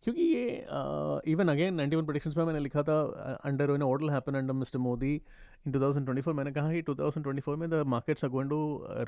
क्योंकि 0.04 0.22
ये 0.24 1.32
even 1.32 1.48
again 1.50 1.74
ninety 1.76 1.96
one 1.96 2.06
production 2.06 2.34
में 2.38 2.44
मैंने 2.46 2.60
लिखा 2.60 2.84
था 2.84 3.00
under 3.46 3.72
one 3.72 3.82
order 3.84 4.10
happen 4.10 4.36
under 4.36 4.54
Mr 4.56 4.80
Modi 4.80 5.14
in 5.16 5.72
two 5.72 5.80
thousand 5.80 6.06
twenty 6.06 6.22
four 6.22 6.34
मैंने 6.34 6.52
कहा 6.52 6.72
कि 6.74 6.82
टू 6.82 6.96
थाउज़ेंड 6.96 7.24
ट्वेंटी 7.24 7.42
फोर 7.42 7.56
में 7.56 7.70
the 7.70 7.84
markets 7.88 8.26
are going 8.26 8.50
to 8.50 8.60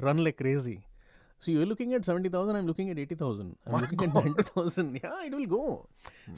run 0.01 0.19
like 0.19 0.37
crazy 0.37 0.77
see 1.41 1.53
you 1.53 1.65
looking 1.65 1.93
at 1.93 2.05
seventy 2.05 2.29
thousand 2.29 2.55
I 2.55 2.61
am 2.61 2.67
looking 2.67 2.89
at 2.89 2.99
eighty 2.99 3.15
thousand 3.15 3.53
I 3.67 4.25
am 4.25 4.33
thousand 4.41 4.95
या 4.95 5.21
it 5.21 5.33
will 5.33 5.45
go 5.45 5.63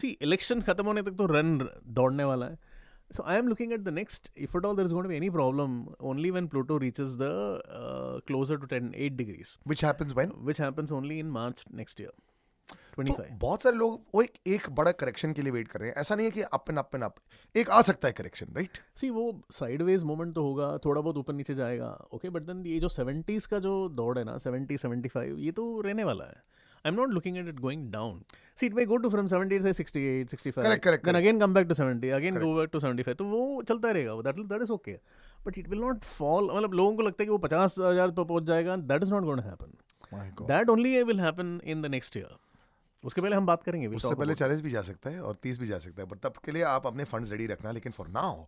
see 0.01 0.17
election 0.21 0.61
खत्म 0.61 0.85
होने 0.85 1.01
तक 1.01 1.15
तो 1.17 1.25
run 1.25 1.57
दौड़ने 1.91 2.23
वाला 2.23 2.45
है 2.45 2.57
so 3.11 3.23
I 3.23 3.37
am 3.37 3.47
looking 3.47 3.73
at 3.73 3.81
the 3.81 3.89
next 3.93 4.29
if 4.37 4.57
at 4.57 4.65
all 4.65 4.75
there 4.75 4.85
is 4.85 4.93
got 4.93 5.11
any 5.11 5.29
problem 5.29 5.85
only 6.11 6.31
when 6.31 6.47
Pluto 6.47 6.77
reaches 6.77 7.17
the 7.17 7.31
closer 8.27 8.57
to 8.57 8.65
ten 8.67 8.93
eight 8.97 9.13
degrees 9.13 9.57
which 9.67 9.83
happens 9.85 10.15
when 10.17 10.31
which 10.45 10.61
happens 10.61 10.91
only 10.91 11.19
in 11.19 11.29
March 11.31 11.65
next 11.73 12.01
year 12.01 12.11
तो 12.95 13.23
बहुत 13.31 13.63
सारे 13.63 13.75
लोग 13.77 14.01
वो 14.15 14.21
एक 14.21 14.33
एक 14.47 14.69
बड़ा 14.75 14.91
correction 14.93 15.31
के 15.33 15.41
लिए 15.41 15.51
वेट 15.51 15.67
कर 15.67 15.79
रहे 15.79 15.89
हैं। 15.89 15.95
ऐसा 15.97 16.15
नहीं 16.15 16.25
है 16.25 16.31
कि 16.31 16.41
up 16.41 16.69
and 16.69 16.79
up 16.79 16.95
and 16.95 17.03
up 17.03 17.15
एक 17.55 17.69
आ 17.69 17.81
सकता 17.81 18.07
है 18.07 18.13
करेक्शन 18.13 18.53
राइट 18.55 18.77
सी 18.97 19.09
वो 19.09 19.23
साइडवेज 19.51 20.03
मोमेंट 20.03 20.33
तो 20.35 20.43
होगा 20.43 20.77
थोड़ा 20.85 21.01
बहुत 21.01 21.17
ऊपर 21.17 21.33
नीचे 21.33 21.53
जाएगा 21.53 21.87
ओके 22.13 22.29
बट 22.29 22.43
देन 22.43 22.65
ये 22.65 22.79
जो 22.79 22.89
सेवेंटीज 22.89 23.45
का 23.45 23.59
जो 23.59 23.73
दौड़ 23.91 24.17
है 24.17 24.23
ना 24.23 24.37
सेवेंटी 24.37 24.77
सेवेंटी 24.77 25.09
फाइव 25.09 25.37
ये 25.39 25.51
तो 25.51 25.65
रहने 25.81 26.03
वाला 26.03 26.25
है। 26.25 26.41
I 26.85 26.91
am 26.91 26.95
not 26.95 27.09
looking 27.09 27.37
at 27.37 27.47
it 27.47 27.59
going 27.59 27.91
down 27.91 28.21
see 28.59 28.65
it 28.65 28.73
may 28.73 28.85
go 28.85 28.97
to 28.97 29.09
from 29.09 29.27
seventy 29.27 29.59
से 29.59 29.73
sixty 29.73 30.05
eight 30.09 30.29
sixty 30.29 30.51
five 30.51 30.75
then 31.05 31.15
again 31.15 31.39
come 31.39 31.53
back 31.53 31.67
to 31.67 31.73
seventy 31.73 32.09
again 32.19 32.39
go 32.39 32.53
back 32.55 32.69
to 32.73 32.79
seventy 32.79 33.03
five 33.03 33.15
तो 33.15 33.25
वो 33.25 33.61
चलता 33.69 33.91
रहेगा 33.91 34.21
that 34.21 34.45
that 34.45 34.61
is 34.61 34.71
okay 34.71 34.97
but 35.45 35.57
it 35.57 35.69
will 35.69 35.79
not 35.79 36.03
fall 36.05 36.51
मतलब 36.55 36.73
लोगों 36.73 36.95
को 36.95 37.01
लगता 37.01 37.23
है 37.23 37.25
कि 37.25 37.31
वो 37.31 37.37
पचास 37.39 37.75
हज़ार 37.79 38.11
पर 38.11 38.23
पहुँच 38.23 38.43
जाएगा 38.43 38.75
that 38.85 39.03
is 39.03 39.11
not 39.11 39.23
going 39.23 39.43
happen 39.43 40.45
that 40.47 40.69
only 40.69 41.03
will 41.03 41.19
happen 41.19 41.59
in 41.63 41.81
the 41.81 41.85
next 41.91 42.17
year 42.17 42.35
उसके 43.03 43.21
पहले 43.21 43.35
हम 43.35 43.45
बात 43.45 43.63
करेंगे 43.63 43.87
उससे 43.87 44.15
पहले 44.15 44.33
चालीस 44.33 44.61
भी 44.61 44.69
जा 44.69 44.81
सकता 44.81 45.09
है 45.09 45.21
और 45.21 45.35
तीस 45.35 45.57
भी 45.59 45.67
जा 45.67 45.77
सकता 45.77 46.01
है 46.01 46.07
बट 46.07 46.19
तब 46.19 46.33
के 46.45 46.51
लिए 46.51 46.63
आप 46.63 46.87
अपने 46.87 47.03
फंड्स 47.03 47.31
रेडी 47.31 47.47
रखना 47.47 47.71
लेकिन 47.71 47.91
for 47.91 48.07
now 48.07 48.45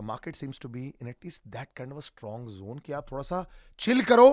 the 0.00 0.04
market 0.04 0.36
seems 0.36 0.60
to 0.60 0.68
be 0.68 0.86
in 1.02 1.08
at least 1.08 1.42
that 1.48 1.68
kind 1.76 1.92
of 1.92 2.04
strong 2.04 2.48
zone 2.48 2.78
कि 2.78 2.92
आप 2.92 3.12
थोड़ा 3.12 3.22
सा 3.22 3.44
चिल 3.78 4.02
करो 4.04 4.28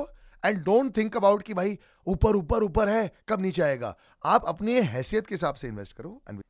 एंड 0.45 0.63
डोंट 0.63 0.97
थिंक 0.97 1.17
अबाउट 1.17 1.43
कि 1.43 1.53
भाई 1.53 1.77
ऊपर 2.07 2.35
ऊपर 2.35 2.63
ऊपर 2.63 2.89
है 2.89 3.11
कब 3.29 3.41
नीचे 3.41 3.61
आएगा। 3.61 3.95
आप 4.25 4.45
अपनी 4.45 4.81
हैसियत 4.81 5.27
के 5.27 5.35
हिसाब 5.35 5.55
से 5.55 5.67
इन्वेस्ट 5.67 5.97
करो 5.97 6.21
एंड 6.29 6.41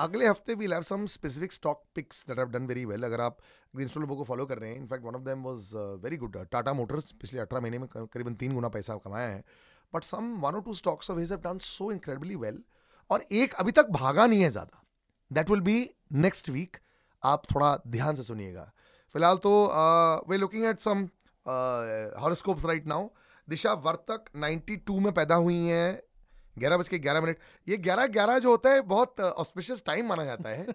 अगले 0.00 0.26
हफ़्ते 0.26 0.54
we 0.54 0.66
have 0.66 0.82
some 0.82 1.04
specific 1.06 1.52
stock 1.52 1.82
picks 1.94 2.24
that 2.28 2.38
have 2.38 2.48
done 2.50 2.66
very 2.66 2.84
well 2.84 3.02
अगर 3.04 3.20
आप 3.20 3.38
ग्रीन 3.74 3.88
स्टोन 3.88 4.02
लोगों 4.02 4.16
को 4.16 4.24
फॉलो 4.24 4.46
कर 4.46 4.58
रहे 4.58 4.70
हैं 4.70 4.76
in fact 4.76 5.04
one 5.04 5.14
of 5.14 5.22
them 5.22 5.42
was 5.44 5.70
very 6.04 6.16
good 6.16 6.36
Tata 6.52 6.72
Motors 6.74 7.12
पिछले 7.14 7.40
18 7.40 7.60
महीने 7.62 7.78
में 7.78 7.88
करीबन 7.88 8.34
तीन 8.34 8.54
गुना 8.54 8.68
पैसा 8.70 8.96
कमाया 9.04 9.28
है। 9.28 9.44
बट 9.92 10.04
सम 10.04 10.32
वन 10.42 10.54
और 10.54 10.62
two 10.62 10.74
stocks 10.74 11.10
of 11.10 11.18
his 11.18 11.32
have 11.32 11.40
done 11.42 11.58
so 11.60 11.90
incredibly 11.92 12.36
well 12.36 12.62
और 13.10 13.24
एक 13.32 13.54
अभी 13.54 13.72
तक 13.72 13.90
भागा 13.92 14.26
नहीं 14.26 14.42
है 14.42 14.50
ज़्यादा। 14.50 14.82
That 15.30 15.50
will 15.50 15.60
be 15.60 15.78
next 16.14 16.48
week 16.50 16.76
आप 17.22 17.42
थोड़ा 17.54 17.76
ध्यान 17.88 18.16
से 18.16 18.22
सुनिएगा। 18.22 18.70
फ़िलहाल 19.14 19.36
तो 19.38 19.52
we 20.28 20.36
looking 20.36 20.64
at 20.64 20.80
some 20.80 21.08
horoscopes 22.22 22.64
right 22.64 22.86
now 22.86 23.08
Disha 23.48 23.72
Vartak 23.84 24.24
92 24.38 25.00
में 25.00 25.12
पैदा 25.14 25.34
हुई 25.36 25.58
हैं। 25.58 26.00
ग्यारह 26.56 26.76
बज 26.76 26.88
के 26.88 26.98
ग्यारह 26.98 27.20
मिनट। 27.20 27.38
ये 27.66 27.76
ग्यारह 27.78 28.06
ग्यारह 28.08 28.38
जो 28.38 28.50
होता 28.50 28.70
है 28.70 28.80
बहुत 28.88 29.20
ऑस्पिशियस 29.20 29.82
टाइम 29.86 30.06
माना 30.08 30.24
जाता 30.24 30.50
है। 30.50 30.66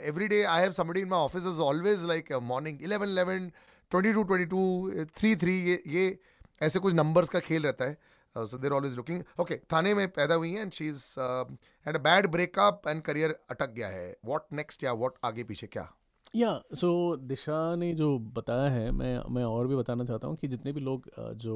Every 0.00 0.28
day 0.28 0.42
I 0.44 0.62
have 0.62 0.72
somebody 0.72 1.00
in 1.00 1.08
my 1.08 1.20
office 1.20 1.46
is 1.46 1.60
always 1.62 2.04
like 2.04 2.32
morning 2.44 2.82
eleven 2.82 3.08
eleven 3.08 3.50
twenty 3.92 4.12
two 4.12 4.22
twenty 4.22 4.46
two 4.46 5.04
three 5.18 5.34
three 5.36 5.58
ये 5.60 5.82
ये 5.88 6.18
ऐसे 6.60 6.78
कुछ 6.78 6.94
नंबर्स 6.94 7.28
का 7.28 7.40
खेल 7.40 7.62
रहता 7.62 7.84
है। 7.84 7.98
So 8.36 8.58
there 8.58 8.72
always 8.72 8.96
looking 8.96 9.22
okay 9.40 9.56
Thane 9.72 9.94
में 9.94 10.08
पैदा 10.12 10.34
हुई 10.34 10.50
हैं 10.52 10.62
and 10.62 10.72
she 10.72 10.86
is 10.86 11.04
had 11.18 11.96
a 11.96 12.00
bad 12.00 12.26
breakup 12.30 12.82
and 12.88 13.02
career 13.02 13.36
अटक 13.50 13.70
गया 13.70 13.88
है। 13.88 14.08
व्हाट 14.26 14.52
नेक्स्ट 14.52 14.84
या 14.84 14.92
व्हाट 14.94 15.12
आगे 15.24 15.44
पीछे 15.44 15.66
क्या? 15.66 15.88
या 16.36 16.50
सो 16.74 16.90
दिशा 17.16 17.74
ने 17.76 17.92
जो 17.94 18.18
बताया 18.18 18.70
है 18.70 18.90
मैं 18.92 19.18
मैं 19.34 19.44
और 19.44 19.66
भी 19.66 19.76
बताना 19.76 20.04
चाहता 20.04 20.26
हूँ 20.26 20.36
कि 20.36 20.48
जितने 20.48 20.72
भी 20.72 20.80
लोग 20.80 21.08
जो 21.18 21.54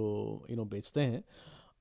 यू 0.50 0.56
नो 0.56 0.64
बेचते 0.66 1.00
हैं 1.00 1.22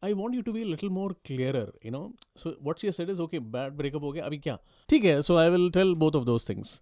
I 0.03 0.13
want 0.13 0.36
you 0.36 0.41
to 0.41 0.51
be 0.53 0.63
little 0.63 0.89
more 0.89 1.13
clearer 1.25 1.72
you 1.86 1.91
know 1.91 2.12
so 2.38 2.56
what 2.63 2.79
she 2.79 2.91
said 2.91 3.10
is 3.10 3.22
okay 3.22 3.39
bad 3.56 3.74
breakup 3.74 4.03
हो 4.03 4.12
गया 4.12 4.25
अभी 4.25 4.38
क्या? 4.38 4.58
ठीक 4.89 5.03
है 5.03 5.22
so 5.22 5.36
I 5.38 5.50
will 5.50 5.70
tell 5.72 5.94
both 5.96 6.15
of 6.15 6.25
those 6.25 6.50
things 6.50 6.79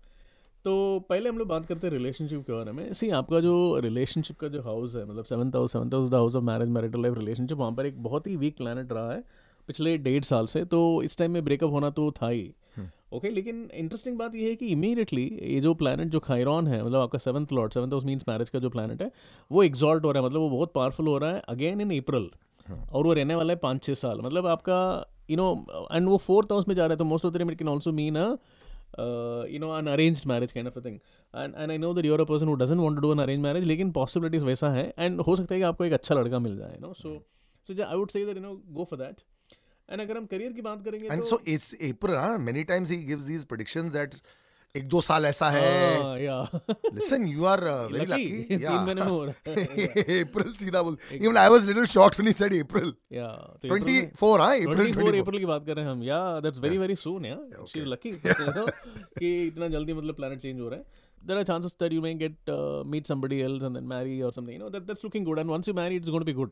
तो 0.66 0.74
पहले 1.10 1.30
हम 1.30 1.38
लोग 1.38 1.48
बात 1.48 1.66
करते 1.66 1.88
हैं 1.88 1.94
रिलेशनशिप 1.94 2.42
के 2.48 2.54
बारे 2.54 2.72
में। 2.72 2.94
सी 2.94 3.10
आपका 3.10 3.40
जो 3.40 3.80
रिलेशनशिप 3.80 4.38
का 4.38 4.48
जो 4.48 4.62
हाउस 4.62 4.96
है 4.96 5.04
मतलब 5.10 5.26
seven 5.26 5.52
house 5.56 5.72
seven 5.72 5.90
house 5.94 6.10
the 6.10 6.14
house 6.14 6.36
of 6.36 6.44
marriage 6.44 6.70
marital 6.70 7.02
life 7.02 7.18
relationship 7.18 7.58
वहाँ 7.58 7.72
पर 7.72 7.86
एक 7.86 8.02
बहुत 8.04 8.28
ही 8.28 8.36
वीक 8.36 8.58
प्लानट 8.58 8.92
रहा 8.92 9.12
है 9.12 9.24
पिछले 9.68 9.98
डेढ़ 9.98 10.24
साल 10.24 10.46
से 10.46 10.64
तो 10.66 10.82
इस 11.04 11.18
टाइम 11.18 11.32
में 11.32 11.44
ब्रेकअप 11.46 11.72
होना 11.72 11.90
तो 11.90 12.12
था 12.12 12.30
ही। 12.30 12.42
ओके 12.78 13.18
okay, 13.18 13.32
लेकिन 13.32 13.70
इंटरेस्टिंग 13.74 14.18
बात 14.18 14.36
यह 14.36 14.48
है 14.48 14.56
कि 14.56 14.68
इमीडिएटली 14.68 15.24
ये 15.44 15.60
जो 15.60 15.74
प्लानट 15.74 16.08
जो 16.08 16.20
खायरॉन 16.20 16.68
है 16.68 16.84
मतलब 16.86 17.00
आपका 17.00 17.18
seventh 17.18 17.54
lord 17.54 17.74
seventh 17.74 17.92
house 17.92 18.06
means 18.06 18.24
marriage 18.30 18.50
का 18.50 18.60
जो 18.60 18.70
प्लानट 18.70 19.02
है 19.02 19.12
वो 19.52 19.64
एग्जॉल्ट 19.64 20.06
हो 20.06 20.12
रहा 20.12 20.24
है 20.24 20.30
मतलब 20.30 20.42
वो 20.42 20.50
बहुत 20.50 20.74
पावरफुल 20.74 21.08
हो 21.08 21.18
रहा 21.18 21.32
है 21.32 21.42
अगेन 21.50 21.82
इन 21.82 21.98
अप्रैल 22.00 22.30
और 22.72 23.06
वो 23.06 23.14
रहने 23.14 23.36
वाला 23.36 23.54
है 23.54 23.60
पाँच 23.60 23.84
छः 23.84 23.94
साल। 23.94 24.22
मतलब 24.22 24.48
आपका 24.48 24.80
यू 25.30 25.38
नो 25.38 25.66
एंड 25.94 26.08
वो 26.10 26.18
फोर्थ 26.18 26.52
हाउस 26.52 26.68
में 26.68 26.76
जा 26.76 26.86
रहा 26.86 26.94
है 26.94 26.98
तो 26.98 27.06
most 27.06 27.26
of 27.26 27.34
the 27.34 27.42
it 27.42 27.58
can 27.58 27.68
also 27.68 27.92
mean 27.92 28.16
a 28.16 28.28
you 29.50 29.60
know 29.60 29.70
an 29.70 29.88
arranged 29.88 30.28
marriage 30.28 30.52
kind 30.52 30.68
of 30.68 30.80
a 30.80 30.86
thing 30.86 30.96
and 30.96 31.56
and 31.58 31.72
I 31.72 31.78
know 31.78 31.94
that 31.94 32.06
you're 32.06 32.22
a 32.22 32.24
person 32.24 32.48
who 32.48 32.56
doesn't 32.56 32.80
want 32.80 32.96
to 32.96 33.02
do 33.02 33.12
an 33.12 33.20
arrange 33.20 33.40
marriage 33.40 33.64
लेकिन 33.64 33.92
possibilities 33.92 34.44
वैसा 34.44 34.70
है 34.70 34.94
and 35.00 35.22
हो 35.22 35.36
सकता 35.36 35.56
है 35.56 35.62
कि 35.62 35.66
आपको 35.66 35.86
एक 35.86 35.94
अच्छा 35.94 36.16
लड़का 36.16 36.40
मिल 36.40 36.58
जाए 36.58 36.78
no 36.82 36.94
so 36.94 37.18
so 37.70 37.84
I 37.84 37.98
would 37.98 38.10
say 38.10 38.26
that 38.26 38.38
you 38.38 38.44
know 38.44 38.62
go 38.68 38.84
for 38.84 39.00
that 39.00 39.22
and 39.92 40.02
अगर 40.02 40.18
हम 40.18 40.26
करियर 40.26 40.54
की 40.54 40.62
बात 40.62 40.84
करेंगे 40.86 41.08
एंड 41.08 41.22
तो 41.22 41.28
so 41.28 41.40
it's 41.48 41.74
April 41.74 42.38
many 42.38 42.64
times 42.64 42.92
he 42.92 42.98
gives 42.98 43.24
these 43.24 43.46
predictions 43.46 43.94
that 43.94 44.16
एक 44.78 44.88
दो 44.90 45.02
साल 45.08 45.26
ऐसा 45.26 45.50
है 45.52 45.62
हाँ, 46.02 46.62
listen 46.94 47.26
you 47.28 47.46
are 47.54 47.64
very 47.94 48.06
Lucky. 48.06 48.12
Lucky 48.14 48.58
तीन 48.58 48.72
महीने 48.72 49.02
में 49.02 49.08
हो 49.08 49.24
रहा 49.26 49.52
है 49.52 50.22
अप्रैल 50.24 50.52
सीधा 50.62 50.82
बोल 50.90 50.98
even 51.22 51.38
I 51.38 51.50
was 51.50 51.68
little 51.68 51.86
shocked 51.96 52.16
when 52.20 52.28
he 52.28 52.34
said 52.42 52.54
April 52.64 52.94
या 53.18 53.28
तो 53.62 53.68
April 53.68 53.86
में- 53.86 54.12
24 54.22 54.40
हाँ 54.42 54.56
अप्रैल 54.58 54.92
24 54.94 55.02
24 55.02 55.20
अप्रैल 55.22 55.40
की 55.40 55.46
बात 55.54 55.66
कर 55.66 55.76
रहे 55.76 55.86
हैं 55.86 55.92
हम 55.92 56.04
या 56.04 56.20
दैट्स 56.48 56.60
वेरी 56.68 56.78
वेरी 56.78 56.96
सून 57.06 57.26
या 57.26 57.38
शी 57.74 57.80
इज़ 57.80 57.88
लकी 57.88 58.12
कि 58.24 59.32
इतना 59.48 59.68
जल्दी 59.78 59.94
मतलब 59.94 60.16
प्लैनेट 60.16 60.40
चेंज 60.42 60.60
हो 60.62 60.70
रहा 60.70 60.80
है 60.80 61.06
there 61.28 61.38
are 61.42 61.46
chances 61.50 61.74
that 61.82 61.94
you 61.96 62.02
may 62.02 62.10
get 62.18 62.50
uh, 62.56 62.82
meet 62.96 63.08
somebody 63.12 63.38
else 63.46 63.64
and 63.70 63.78
then 63.78 63.88
marry 63.92 64.12
or 64.26 64.30
something 64.34 64.56
you 64.56 64.60
know 64.64 64.68
that 64.76 64.84
that's 64.90 65.06
looking 65.06 65.24
good 65.30 65.40
and 65.44 65.54
once 65.54 65.70
you 65.70 65.74
marry 65.80 65.96
it's 66.02 66.12
going 66.16 66.24
to 66.24 66.28
be 66.30 66.36
good 66.40 66.52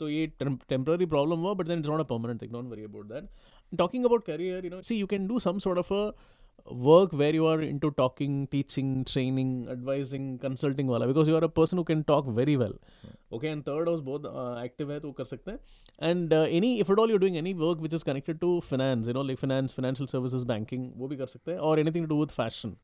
तो 0.00 0.08
ये 0.08 0.24
temporary 0.72 1.06
problem 1.12 1.44
हुआ 1.46 1.52
but 1.60 1.70
then 1.70 1.84
it's 1.84 1.90
not 1.92 2.02
a 2.04 2.06
permanent 2.10 2.42
thing 2.42 2.50
don't 2.56 2.74
worry 2.74 2.88
about 2.88 3.06
that 3.12 3.78
talking 3.82 4.08
about 4.10 4.26
career 4.30 4.58
you 4.66 4.72
know 4.74 4.80
see 4.88 4.98
you 5.02 5.08
can 5.14 5.28
do 5.32 5.38
some 5.46 5.62
sort 5.66 5.80
of 5.84 5.92
a 5.98 6.02
work 6.71 7.11
where 7.11 7.33
you 7.33 7.45
are 7.45 7.61
into 7.61 7.91
talking 7.91 8.47
teaching 8.47 9.03
training 9.03 9.67
advising 9.69 10.39
consulting 10.39 10.87
वाला 10.87 11.07
because 11.07 11.27
you 11.27 11.35
are 11.35 11.43
a 11.43 11.49
person 11.49 11.77
who 11.77 11.83
can 11.83 12.03
talk 12.03 12.25
very 12.27 12.57
well 12.57 12.73
okay 13.31 13.47
and 13.47 13.65
third 13.65 13.87
house 13.87 14.01
बहुत 14.01 14.25
uh, 14.25 14.65
active 14.65 14.91
है 14.91 14.99
तो 14.99 15.11
कर 15.11 15.25
सकते 15.25 15.51
हैं 15.51 15.59
and 16.09 16.33
uh, 16.33 16.45
any 16.59 16.79
if 16.79 16.89
at 16.89 16.97
all 16.97 17.07
you're 17.07 17.19
doing 17.19 17.37
any 17.37 17.53
work 17.53 17.79
which 17.79 17.93
is 17.93 18.03
connected 18.03 18.41
to 18.41 18.61
finance 18.61 19.07
you 19.07 19.13
know 19.13 19.21
like 19.21 19.39
finance 19.39 19.73
financial 19.73 20.07
services 20.07 20.43
banking 20.43 20.91
वो 20.97 21.07
भी 21.07 21.17
कर 21.17 21.27
सकते 21.27 21.51
हैं 21.51 21.59
or 21.59 21.77
anything 21.83 22.07
to 22.07 22.13
do 22.13 22.19
with 22.23 22.31
fashion 22.31 22.75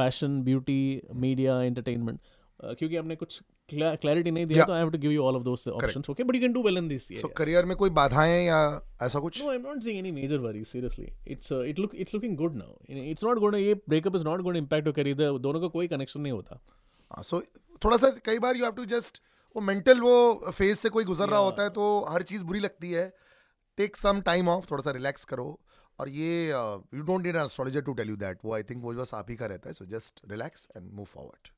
fashion 0.00 0.42
beauty 0.42 1.02
media 1.26 1.54
entertainment 1.70 2.18
uh, 2.18 2.33
क्योंकि 2.63 2.95
आपने 2.95 3.15
कुछ 3.15 3.39
clarity 3.73 4.31
नहीं 4.31 4.45
दिया 4.45 4.65
तो 4.65 4.73
I 4.73 4.79
have 4.79 4.89
to 4.89 4.97
give 4.97 5.11
you 5.11 5.23
all 5.23 5.35
of 5.35 5.43
those 5.43 5.67
options 5.67 6.09
okay 6.09 6.23
but 6.23 6.35
you 6.35 6.41
can 6.41 6.53
do 6.53 6.61
well 6.63 6.77
in 6.77 6.87
this 6.87 7.07
so 7.21 7.27
career 7.37 7.65
में 7.65 7.75
कोई 7.77 7.89
बाधाएँ 7.97 8.45
या 8.45 8.59
ऐसा 9.03 9.19
कुछ? 9.19 9.41
I'm 9.43 9.65
not 9.67 9.83
seeing 9.85 9.97
any 9.99 10.11
major 10.17 10.39
worries. 10.43 10.69
Seriously, 10.75 11.07
it's 11.35 11.51
uh, 11.51 11.59
it 11.71 11.81
look 11.83 11.95
it's 12.03 12.15
looking 12.17 12.37
good 12.41 12.55
now. 12.61 12.71
It's 13.11 13.25
not 13.27 13.41
going 13.43 13.57
to 13.57 13.59
ये 13.59 13.75
not 14.23 14.43
going 14.43 14.57
to 14.57 14.61
impact 14.63 14.85
your 14.85 14.95
career. 14.99 15.15
The- 15.15 15.39
दोनों 15.47 15.61
का 15.61 15.67
कोई 15.75 15.87
connection 15.87 16.21
नहीं 16.21 16.33
होता. 16.33 16.59
सो 17.23 17.41
थोड़ा 17.85 17.97
सा 17.97 18.09
कई 18.25 18.39
बार 18.39 18.57
यू 18.57 18.63
हैव 18.63 18.73
टू 18.73 18.85
जस्ट 18.95 19.21
वो 19.55 19.61
मेंटल 19.61 19.99
वो 20.01 20.15
फ़ेज़ 20.49 20.77
से 20.77 20.89
कोई 20.89 21.03
गुजर 21.03 21.29
रहा 21.29 21.39
होता 21.39 21.63
है 21.63 21.69
तो 21.79 21.89
हर 22.09 22.23
चीज़ 22.31 22.43
बुरी 22.43 22.59
लगती 22.59 22.91
है. 22.91 23.07
टेक 23.77 23.95
सम 23.97 24.21
टाइम 24.21 24.49
ऑफ़ 24.49 24.71
थोड़ा 24.71 24.83
सा 24.83 24.91
रिलैक्स 24.91 25.25
करो. 25.25 25.47
और 25.99 26.09
ये 26.09 26.31
you 26.49 27.01
don't 27.01 27.25
need 27.25 27.35
an 27.35 27.43
astrologer 27.43 27.81
to 27.81 27.93
tell 27.99 28.09
you 28.09 28.15
that 28.23 28.39
वो 28.45 28.53
आई 28.55 28.63
थिंक 28.71 28.83
वो 28.83 28.93
बस 28.93 29.13
आप 29.13 29.29
ही 29.29 29.35
का 29.35 29.45
रहता 29.45 29.69
है. 29.69 29.73
So 29.73 29.85
just 29.97 30.21
relax 30.31 30.67
and 30.77 30.91
move 30.93 31.05
forward 31.05 31.49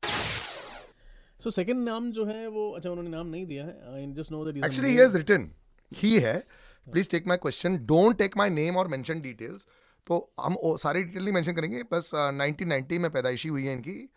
So 1.47 1.53
second 1.53 1.85
नाम 1.85 2.11
जो 2.11 2.25
है 2.25 2.47
वो 2.47 2.71
अच्छा 2.71 2.89
उन्होंने 2.89 3.09
नाम 3.09 3.27
नहीं 3.27 3.45
दिया 3.45 3.65
है. 3.65 3.93
I 3.93 4.07
just 4.07 4.31
know 4.31 4.45
that 4.45 4.65
actually 4.65 4.89
he 4.89 4.97
has 4.97 5.17
written 5.17 5.51
he. 5.91 6.19
है 6.19 6.43
please 6.91 7.09
take 7.09 7.27
my 7.27 7.37
question 7.37 7.77
don't 7.77 8.17
take 8.17 8.37
my 8.37 8.49
name 8.49 8.77
और 8.77 8.87
मेंशन 8.87 9.21
डिटेल्स 9.21 9.67
तो 10.07 10.33
हम 10.41 10.55
सारे 10.77 11.03
डिटेल 11.03 11.23
नहीं 11.23 11.33
मेंशन 11.33 11.53
करेंगे 11.53 11.83
बस 11.83 12.11
uh, 12.15 12.31
1990 12.33 12.99
में 12.99 13.11
पैदाइशी 13.11 13.49
हुई 13.49 13.65
है 13.65 13.73
इनकी 13.73 14.09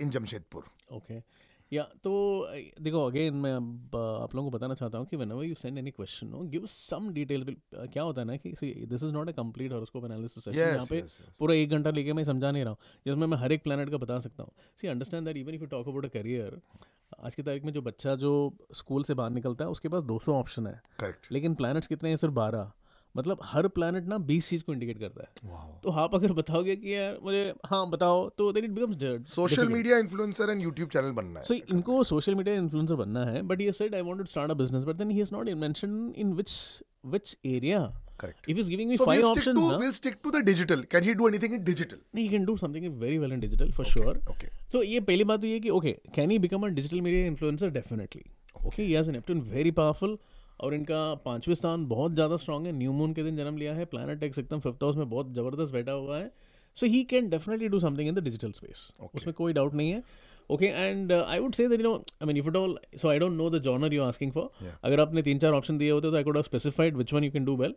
इन 0.00 0.10
जमशेदपुर 0.10 0.64
ओके 0.92 1.14
Okay. 1.14 1.22
या 1.74 1.82
तो 1.82 2.10
देखो 2.80 3.06
अगेन 3.06 3.34
मैं 3.34 3.52
आप 4.22 4.34
लोगों 4.34 4.50
को 4.50 4.56
बताना 4.56 4.74
चाहता 4.74 4.98
हूँ 4.98 5.06
कि 5.06 5.16
whenever 5.16 5.44
you 5.48 5.56
send 5.62 5.80
any 5.82 5.92
question 6.00 6.30
no 6.30 6.42
give 6.54 6.66
detail 7.16 7.48
uh, 7.50 7.86
क्या 7.86 8.02
होता 8.02 8.20
है 8.20 8.26
ना 8.26 8.36
कि 8.36 8.50
this 8.90 9.02
is 9.02 9.12
not 9.12 9.28
a 9.28 9.32
complete 9.32 9.72
horoscope 9.72 10.04
analysis 10.04 10.44
session 10.44 10.58
यहाँ 10.58 10.86
पे 10.86 11.00
पूरा 11.38 11.54
एक 11.54 11.70
घंटा 11.70 11.90
लेके 11.90 12.12
मैं 12.12 12.24
समझा 12.24 12.50
नहीं 12.50 12.64
रहा 12.64 12.70
हूँ। 12.70 12.78
जिसमें 13.06 13.26
मैं 13.26 13.38
हर 13.38 13.52
एक 13.52 13.62
प्लानट 13.62 13.90
का 13.90 13.96
बता 13.96 14.18
सकता 14.20 14.42
हूँ। 14.42 14.52
See 14.80 14.88
understand 14.88 15.26
that 15.26 15.36
even 15.36 15.54
if 15.54 15.60
you 15.60 15.66
talk 15.66 15.88
about 15.88 16.04
a 16.04 16.08
career 16.08 16.60
आज 17.24 17.34
की 17.34 17.42
तारीख 17.42 17.64
में 17.64 17.72
जो 17.72 17.82
बच्चा 17.82 18.14
जो 18.16 18.32
स्कूल 18.74 19.02
से 19.02 19.14
बाहर 19.14 19.30
निकलता 19.30 19.64
है 19.64 19.70
उसके 19.70 19.88
पास 19.88 20.02
200 20.02 20.34
ऑप्शन 20.34 20.66
है। 20.66 20.80
करेक्ट 21.00 21.32
लेकिन 21.32 21.54
प्लैनेट्स 21.54 21.86
कितने 21.86 22.08
हैं? 22.08 22.16
सिर्फ़ 22.16 22.34
बारह। 22.34 22.72
मतलब 23.14 23.40
हर 23.44 23.68
प्लैनेट 23.68 24.06
ना 24.08 24.18
बीस 24.28 24.48
चीज़ 24.48 24.62
को 24.64 24.72
इंडिकेट 24.72 24.98
करता 24.98 25.22
है। 25.22 25.80
तो 25.82 25.90
आप 26.02 26.14
अगर 26.14 26.32
बताओगे 26.32 26.76
कि 26.76 26.94
यार 26.94 27.18
मुझे 27.24 27.42
हाँ 27.66 27.88
बताओ 27.90 28.28
तो 28.38 28.52
then 28.52 28.64
it 28.64 28.70
becomes 28.70 29.34
social 29.34 29.68
media 29.68 29.98
influencer 29.98 30.50
and 30.50 30.62
YouTube 30.62 30.88
channel 30.88 31.10
बनना 31.18 31.40
है। 31.40 31.46
सो 31.46 31.54
इनको 31.54 32.02
सोशल 32.04 32.34
मीडिया 32.34 32.54
इन्फ्लुएंसर 32.56 32.94
बनना 32.94 33.24
है 33.26 33.42
बट 33.42 33.60
ये 33.60 33.72
said 33.72 33.94
I 33.94 34.02
want 34.02 34.18
to 34.18 34.24
start 34.30 34.50
a 34.50 34.54
business 34.54 34.84
but 34.84 34.96
then 34.96 35.10
he 35.10 35.20
is 35.22 35.30
not 35.32 35.50
mention 35.58 36.12
in 36.16 36.32
which 36.32 36.52
which 37.06 37.36
area 37.46 37.80
correct 38.20 38.48
if 38.50 38.58
is 38.58 38.68
giving 38.70 38.88
me 38.90 38.96
So 38.96 39.06
five 39.06 39.20
we'll 39.20 39.30
options 39.30 39.56
to 39.56 39.70
ना 39.70 39.78
we'll 39.78 39.94
stick 39.94 40.20
to 40.24 40.30
the 40.34 40.42
digital. 40.48 40.84
Can 40.94 41.08
he 41.08 41.14
do 41.20 41.28
anything 41.30 41.56
in 41.56 41.64
digital? 41.64 41.98
He 42.16 42.28
can 42.28 42.44
do 42.44 42.56
something 42.56 43.00
very 43.00 43.18
well 43.18 43.32
in 43.32 43.40
digital 43.40 43.70
for 43.72 43.86
sure 43.86 44.20
Okay. 44.30 44.50
तो 44.72 44.82
ये 44.82 45.00
पहली 45.00 45.24
बात 45.24 45.40
तो 45.40 45.46
ये 45.46 45.58
कि 45.60 45.70
okay 45.70 45.92
can 46.14 46.30
he 46.30 46.38
become 46.38 46.66
a 46.66 46.68
digital 46.70 47.00
media 47.00 47.26
influencer 47.26 47.70
definitely 47.70 48.22
okay 48.66 48.82
he 48.82 48.92
has 48.92 49.10
Neptune 49.10 49.40
very 49.50 49.70
powerful 49.78 50.18
और 50.60 50.74
इनका 50.74 51.02
पाँचवें 51.24 51.54
स्थान 51.54 51.86
बहुत 51.88 52.14
ज़्यादा 52.14 52.36
स्ट्रांग 52.36 52.66
है। 52.66 52.72
न्यू 52.72 52.92
मून 52.92 53.12
के 53.14 53.22
दिन 53.22 53.36
जन्म 53.36 53.56
लिया 53.56 53.74
है। 53.74 53.84
प्लानट 53.84 54.22
एक्स 54.22 54.38
एकदम 54.38 54.60
फिफ्थ 54.60 54.82
हाउस 54.84 54.96
में 54.96 55.08
बहुत 55.10 55.32
ज़बरदस्त 55.34 55.72
बैठा 55.72 55.92
हुआ 55.92 56.18
है। 56.18 56.30
So 56.76 56.86
he 56.86 57.02
can 57.10 57.28
definitely 57.30 57.68
do 57.68 57.80
something 57.80 58.08
in 58.08 58.14
the 58.14 58.24
digital 58.24 58.52
space 58.52 58.92
उसमें 59.14 59.34
कोई 59.34 59.52
डाउट 59.52 59.74
नहीं 59.74 59.90
है। 59.90 60.02
Okay 60.50 60.66
and 60.66 61.12
I 61.12 61.38
would 61.38 61.54
say 61.54 61.68
that 61.68 61.80
you 61.80 61.86
know 61.86 61.94
I 61.94 62.26
mean 62.26 62.36
if 62.36 62.48
it 62.48 62.56
all 62.56 62.78
so 62.96 63.08
I 63.08 63.18
don't 63.18 63.32
know 63.32 63.50
the 63.50 63.62
genre 63.62 63.94
you 63.94 64.02
asking 64.02 64.32
for 64.32 64.72
अगर 64.84 65.00
आपने 65.00 65.22
तीन 65.22 65.38
चार 65.38 65.52
option 65.52 65.78
दिए 65.78 65.90
होते 65.90 66.10
तो 66.10 66.16
I 66.16 66.24
could 66.24 66.36
have 66.36 66.42
specified 66.42 66.96
which 66.96 67.12
one 67.14 67.24
you 67.24 67.30
can 67.30 67.44
do 67.44 67.56
well 67.56 67.74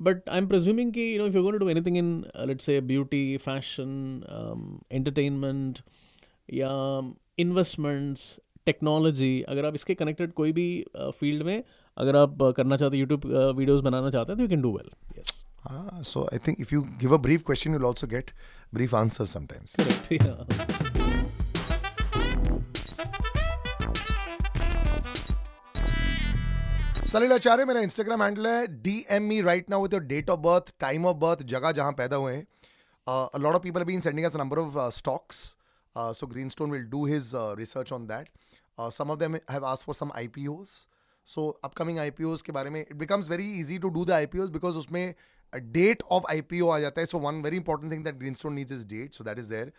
but 0.00 0.28
I 0.28 0.38
am 0.38 0.48
ki, 0.48 0.56
you 0.56 0.98
you 0.98 1.24
know 1.24 1.42
going 1.42 1.58
to 1.58 1.64
do 1.64 1.70
anything 1.70 1.96
in 1.96 2.12
uh, 2.34 2.44
let's 2.50 2.64
say 2.64 2.80
beauty 2.80 3.24
fashion 3.38 3.96
um, 4.36 4.68
entertainment 5.00 5.82
या 6.52 6.70
investments 7.38 8.22
technology 8.66 9.42
अगर 9.48 9.64
आप 9.64 9.74
इसके 9.74 9.94
connected 9.94 10.32
कोई 10.32 10.52
भी 10.52 10.64
field 11.18 11.42
में 11.42 11.62
अगर 12.00 12.16
आप 12.16 12.36
करना 12.56 12.76
चाहते 12.76 12.96
यूट्यूब 12.96 13.26
वीडियोज़ 13.56 13.82
बनाना 13.82 14.10
चाहते 14.10 14.32
हैं 14.32 14.36
तो 14.36 14.42
you 14.42 14.48
can 14.48 14.62
do 14.62 14.76
well 14.76 16.02
so 16.04 16.28
I 16.32 16.38
think 16.46 16.60
if 16.60 16.74
you 16.74 16.82
give 17.00 17.14
a 17.14 17.18
brief 17.28 17.42
question 17.46 17.74
you 17.74 17.80
also 17.86 18.06
get 18.06 18.30
brief 18.74 18.94
answer 18.94 19.24
sometimes 19.32 19.76
Salil 27.10 27.32
Acharya 27.32 27.64
मेरा 27.64 27.80
इंस्टाग्राम 27.80 28.22
हैंडल 28.22 28.46
है 28.46 28.66
D 28.82 28.92
M 29.10 29.32
E 29.32 29.40
right 29.42 29.70
now 29.70 29.82
with 29.82 29.94
date 30.08 30.28
of 30.30 30.40
birth 30.40 30.72
time 30.80 31.06
of 31.06 31.16
birth 31.18 31.42
जगह 31.52 31.72
जहाँ 31.78 31.92
पैदा 31.98 32.16
हुए 32.16 32.34
हैं। 32.34 32.46
Lot 33.40 33.54
of 33.54 33.62
people 33.62 33.84
been 33.84 34.00
sending 34.00 34.26
us 34.26 34.36
number 34.36 34.58
of 34.58 34.78
stocks 34.96 35.36
so 35.96 36.26
green 36.26 36.48
stone 36.48 36.70
will 36.70 36.84
do 36.90 37.04
his 37.06 37.32
research 37.58 37.92
on 37.92 38.06
that 38.06 38.28
some 38.98 39.10
of 39.10 39.18
them 39.18 39.36
have 39.50 39.66
ask 39.66 39.86
for 39.86 39.94
some 39.94 40.10
I 40.16 40.28
P 40.36 40.46
Os 40.46 40.68
so 41.26 41.48
upcoming 41.64 41.98
I 41.98 42.10
P 42.10 42.24
Os 42.24 42.42
के 42.42 42.52
बारे 42.52 42.70
में 42.70 42.80
it 42.80 42.94
becomes 42.96 43.30
very 43.30 43.50
easy 43.60 43.78
to 43.78 43.88
do 43.88 44.04
the 44.04 44.10
I 44.10 44.26
P 44.26 44.38
Os 44.38 44.50
because 44.50 44.76
उसमें 44.76 45.14
date 45.52 46.02
of 46.10 46.24
I 46.30 46.40
P 46.40 46.60
O 46.60 46.68
आ 46.68 46.78
जाता 46.78 47.00
है। 47.00 47.06
So 47.06 47.18
one 47.18 47.42
very 47.42 47.56
important 47.56 47.92
thing 47.92 48.04
that 48.04 48.14
green 48.14 48.34
stone 48.34 48.52
needs 48.54 48.72
is 48.72 48.86
date 48.86 49.14
so 49.14 49.24
that 49.24 49.38
is 49.38 49.48
there 49.50 49.72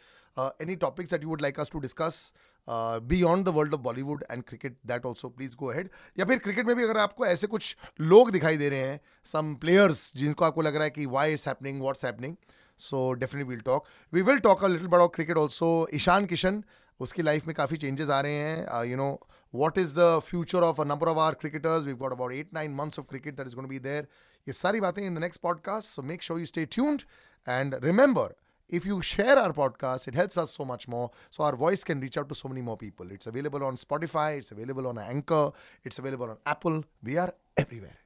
any 0.62 0.75
topics 0.75 1.12
that 1.12 1.24
you 1.24 1.29
would 1.29 1.41
like 1.41 1.60
us 1.60 1.69
to 1.74 1.79
discuss 1.79 2.33
be 2.69 3.15
beyond 3.15 3.45
the 3.45 3.50
world 3.50 3.74
of 3.74 3.81
Bollywood 3.81 4.24
and 4.31 4.43
cricket 4.43 4.77
that 4.88 5.05
also 5.05 5.29
please 5.29 5.55
go 5.55 5.71
ahead 5.71 5.89
या 6.19 6.25
फिर 6.25 6.39
cricket 6.39 6.65
में 6.67 6.75
भी 6.75 6.83
अगर 6.83 6.98
आपको 6.98 7.25
ऐसे 7.25 7.48
कुछ 7.48 7.75
लोग 8.01 8.31
दिखाई 8.31 8.57
दे 8.57 8.69
रहे 8.69 8.79
हैं 8.79 9.00
सम 9.25 9.53
प्लेयर्स 9.55 10.12
जिनको 10.17 10.45
आपको 10.45 10.62
लग 10.62 10.75
रहा 10.75 10.83
है 10.83 10.89
कि 10.89 11.05
why 11.05 11.33
is 11.33 11.48
happening 11.48 11.81
what's 11.81 12.05
happening 12.05 12.36
so 12.79 13.12
definite 13.13 13.48
will 13.48 13.60
talk 13.65 13.88
we 14.13 14.21
will 14.21 14.39
talk 14.39 14.63
a 14.63 14.67
little 14.67 14.88
bit 14.88 15.01
of 15.01 15.12
cricket 15.15 15.38
also 15.38 15.88
Ishan 15.93 16.25
Kishan, 16.25 16.63
उसकी 17.00 17.21
लाइफ 17.21 17.48
में 17.48 17.55
काफ़ी 17.55 17.77
चेंजेस 17.77 18.10
आ 18.10 18.19
रहे 18.21 18.33
हैं। 18.33 18.67
uh, 18.67 18.86
you 18.86 18.98
know 18.98 19.27
what 19.51 19.77
is 19.77 19.93
the 19.93 20.22
future 20.22 20.63
of 20.63 20.79
a 20.79 20.86
number 20.86 21.10
of 21.10 21.17
our 21.17 21.36
cricketers. 21.36 21.86
We've 21.86 22.00
got 22.00 22.13
about 22.13 22.31
eight, 22.34 22.51
nine 22.53 22.74
months 22.74 22.98
of 22.98 23.08
cricket 23.08 23.36
that 23.38 23.48
is 23.48 23.53
going 23.53 23.65
to 23.65 23.70
be 23.70 23.77
there. 23.77 24.08
Ye 24.46 24.53
sari 24.53 24.79
baatein 24.79 25.03
in 25.03 25.13
the 25.13 25.20
next 25.20 25.41
podcast. 25.41 25.84
So 25.84 26.01
make 26.01 26.22
sure 26.22 26.39
you 26.39 26.46
stay 26.46 26.65
tuned. 26.65 27.05
And 27.46 27.77
remember, 27.81 28.34
if 28.70 28.86
you 28.86 29.01
share 29.01 29.38
our 29.38 29.51
podcast, 29.51 30.08
it 30.08 30.15
helps 30.15 30.38
us 30.38 30.55
so 30.55 30.63
much 30.63 30.88
more. 30.88 31.12
So 31.29 31.43
our 31.43 31.55
voice 31.55 31.84
can 31.84 32.00
reach 32.00 32.17
out 32.17 32.29
to 32.29 32.36
so 32.36 32.48
many 32.48 32.62
more 32.62 32.77
people. 32.77 33.12
It's 33.12 33.27
available 33.27 33.63
on 33.63 33.75
Spotify, 33.75 34.38
it's 34.38 34.51
available 34.51 34.88
on 34.88 34.98
Anchor, 34.98 35.51
it's 35.84 36.00
available 36.00 36.29
on 36.29 36.38
Apple. 36.46 36.84
We 37.03 37.17
are 37.17 37.34
everywhere. 37.58 37.98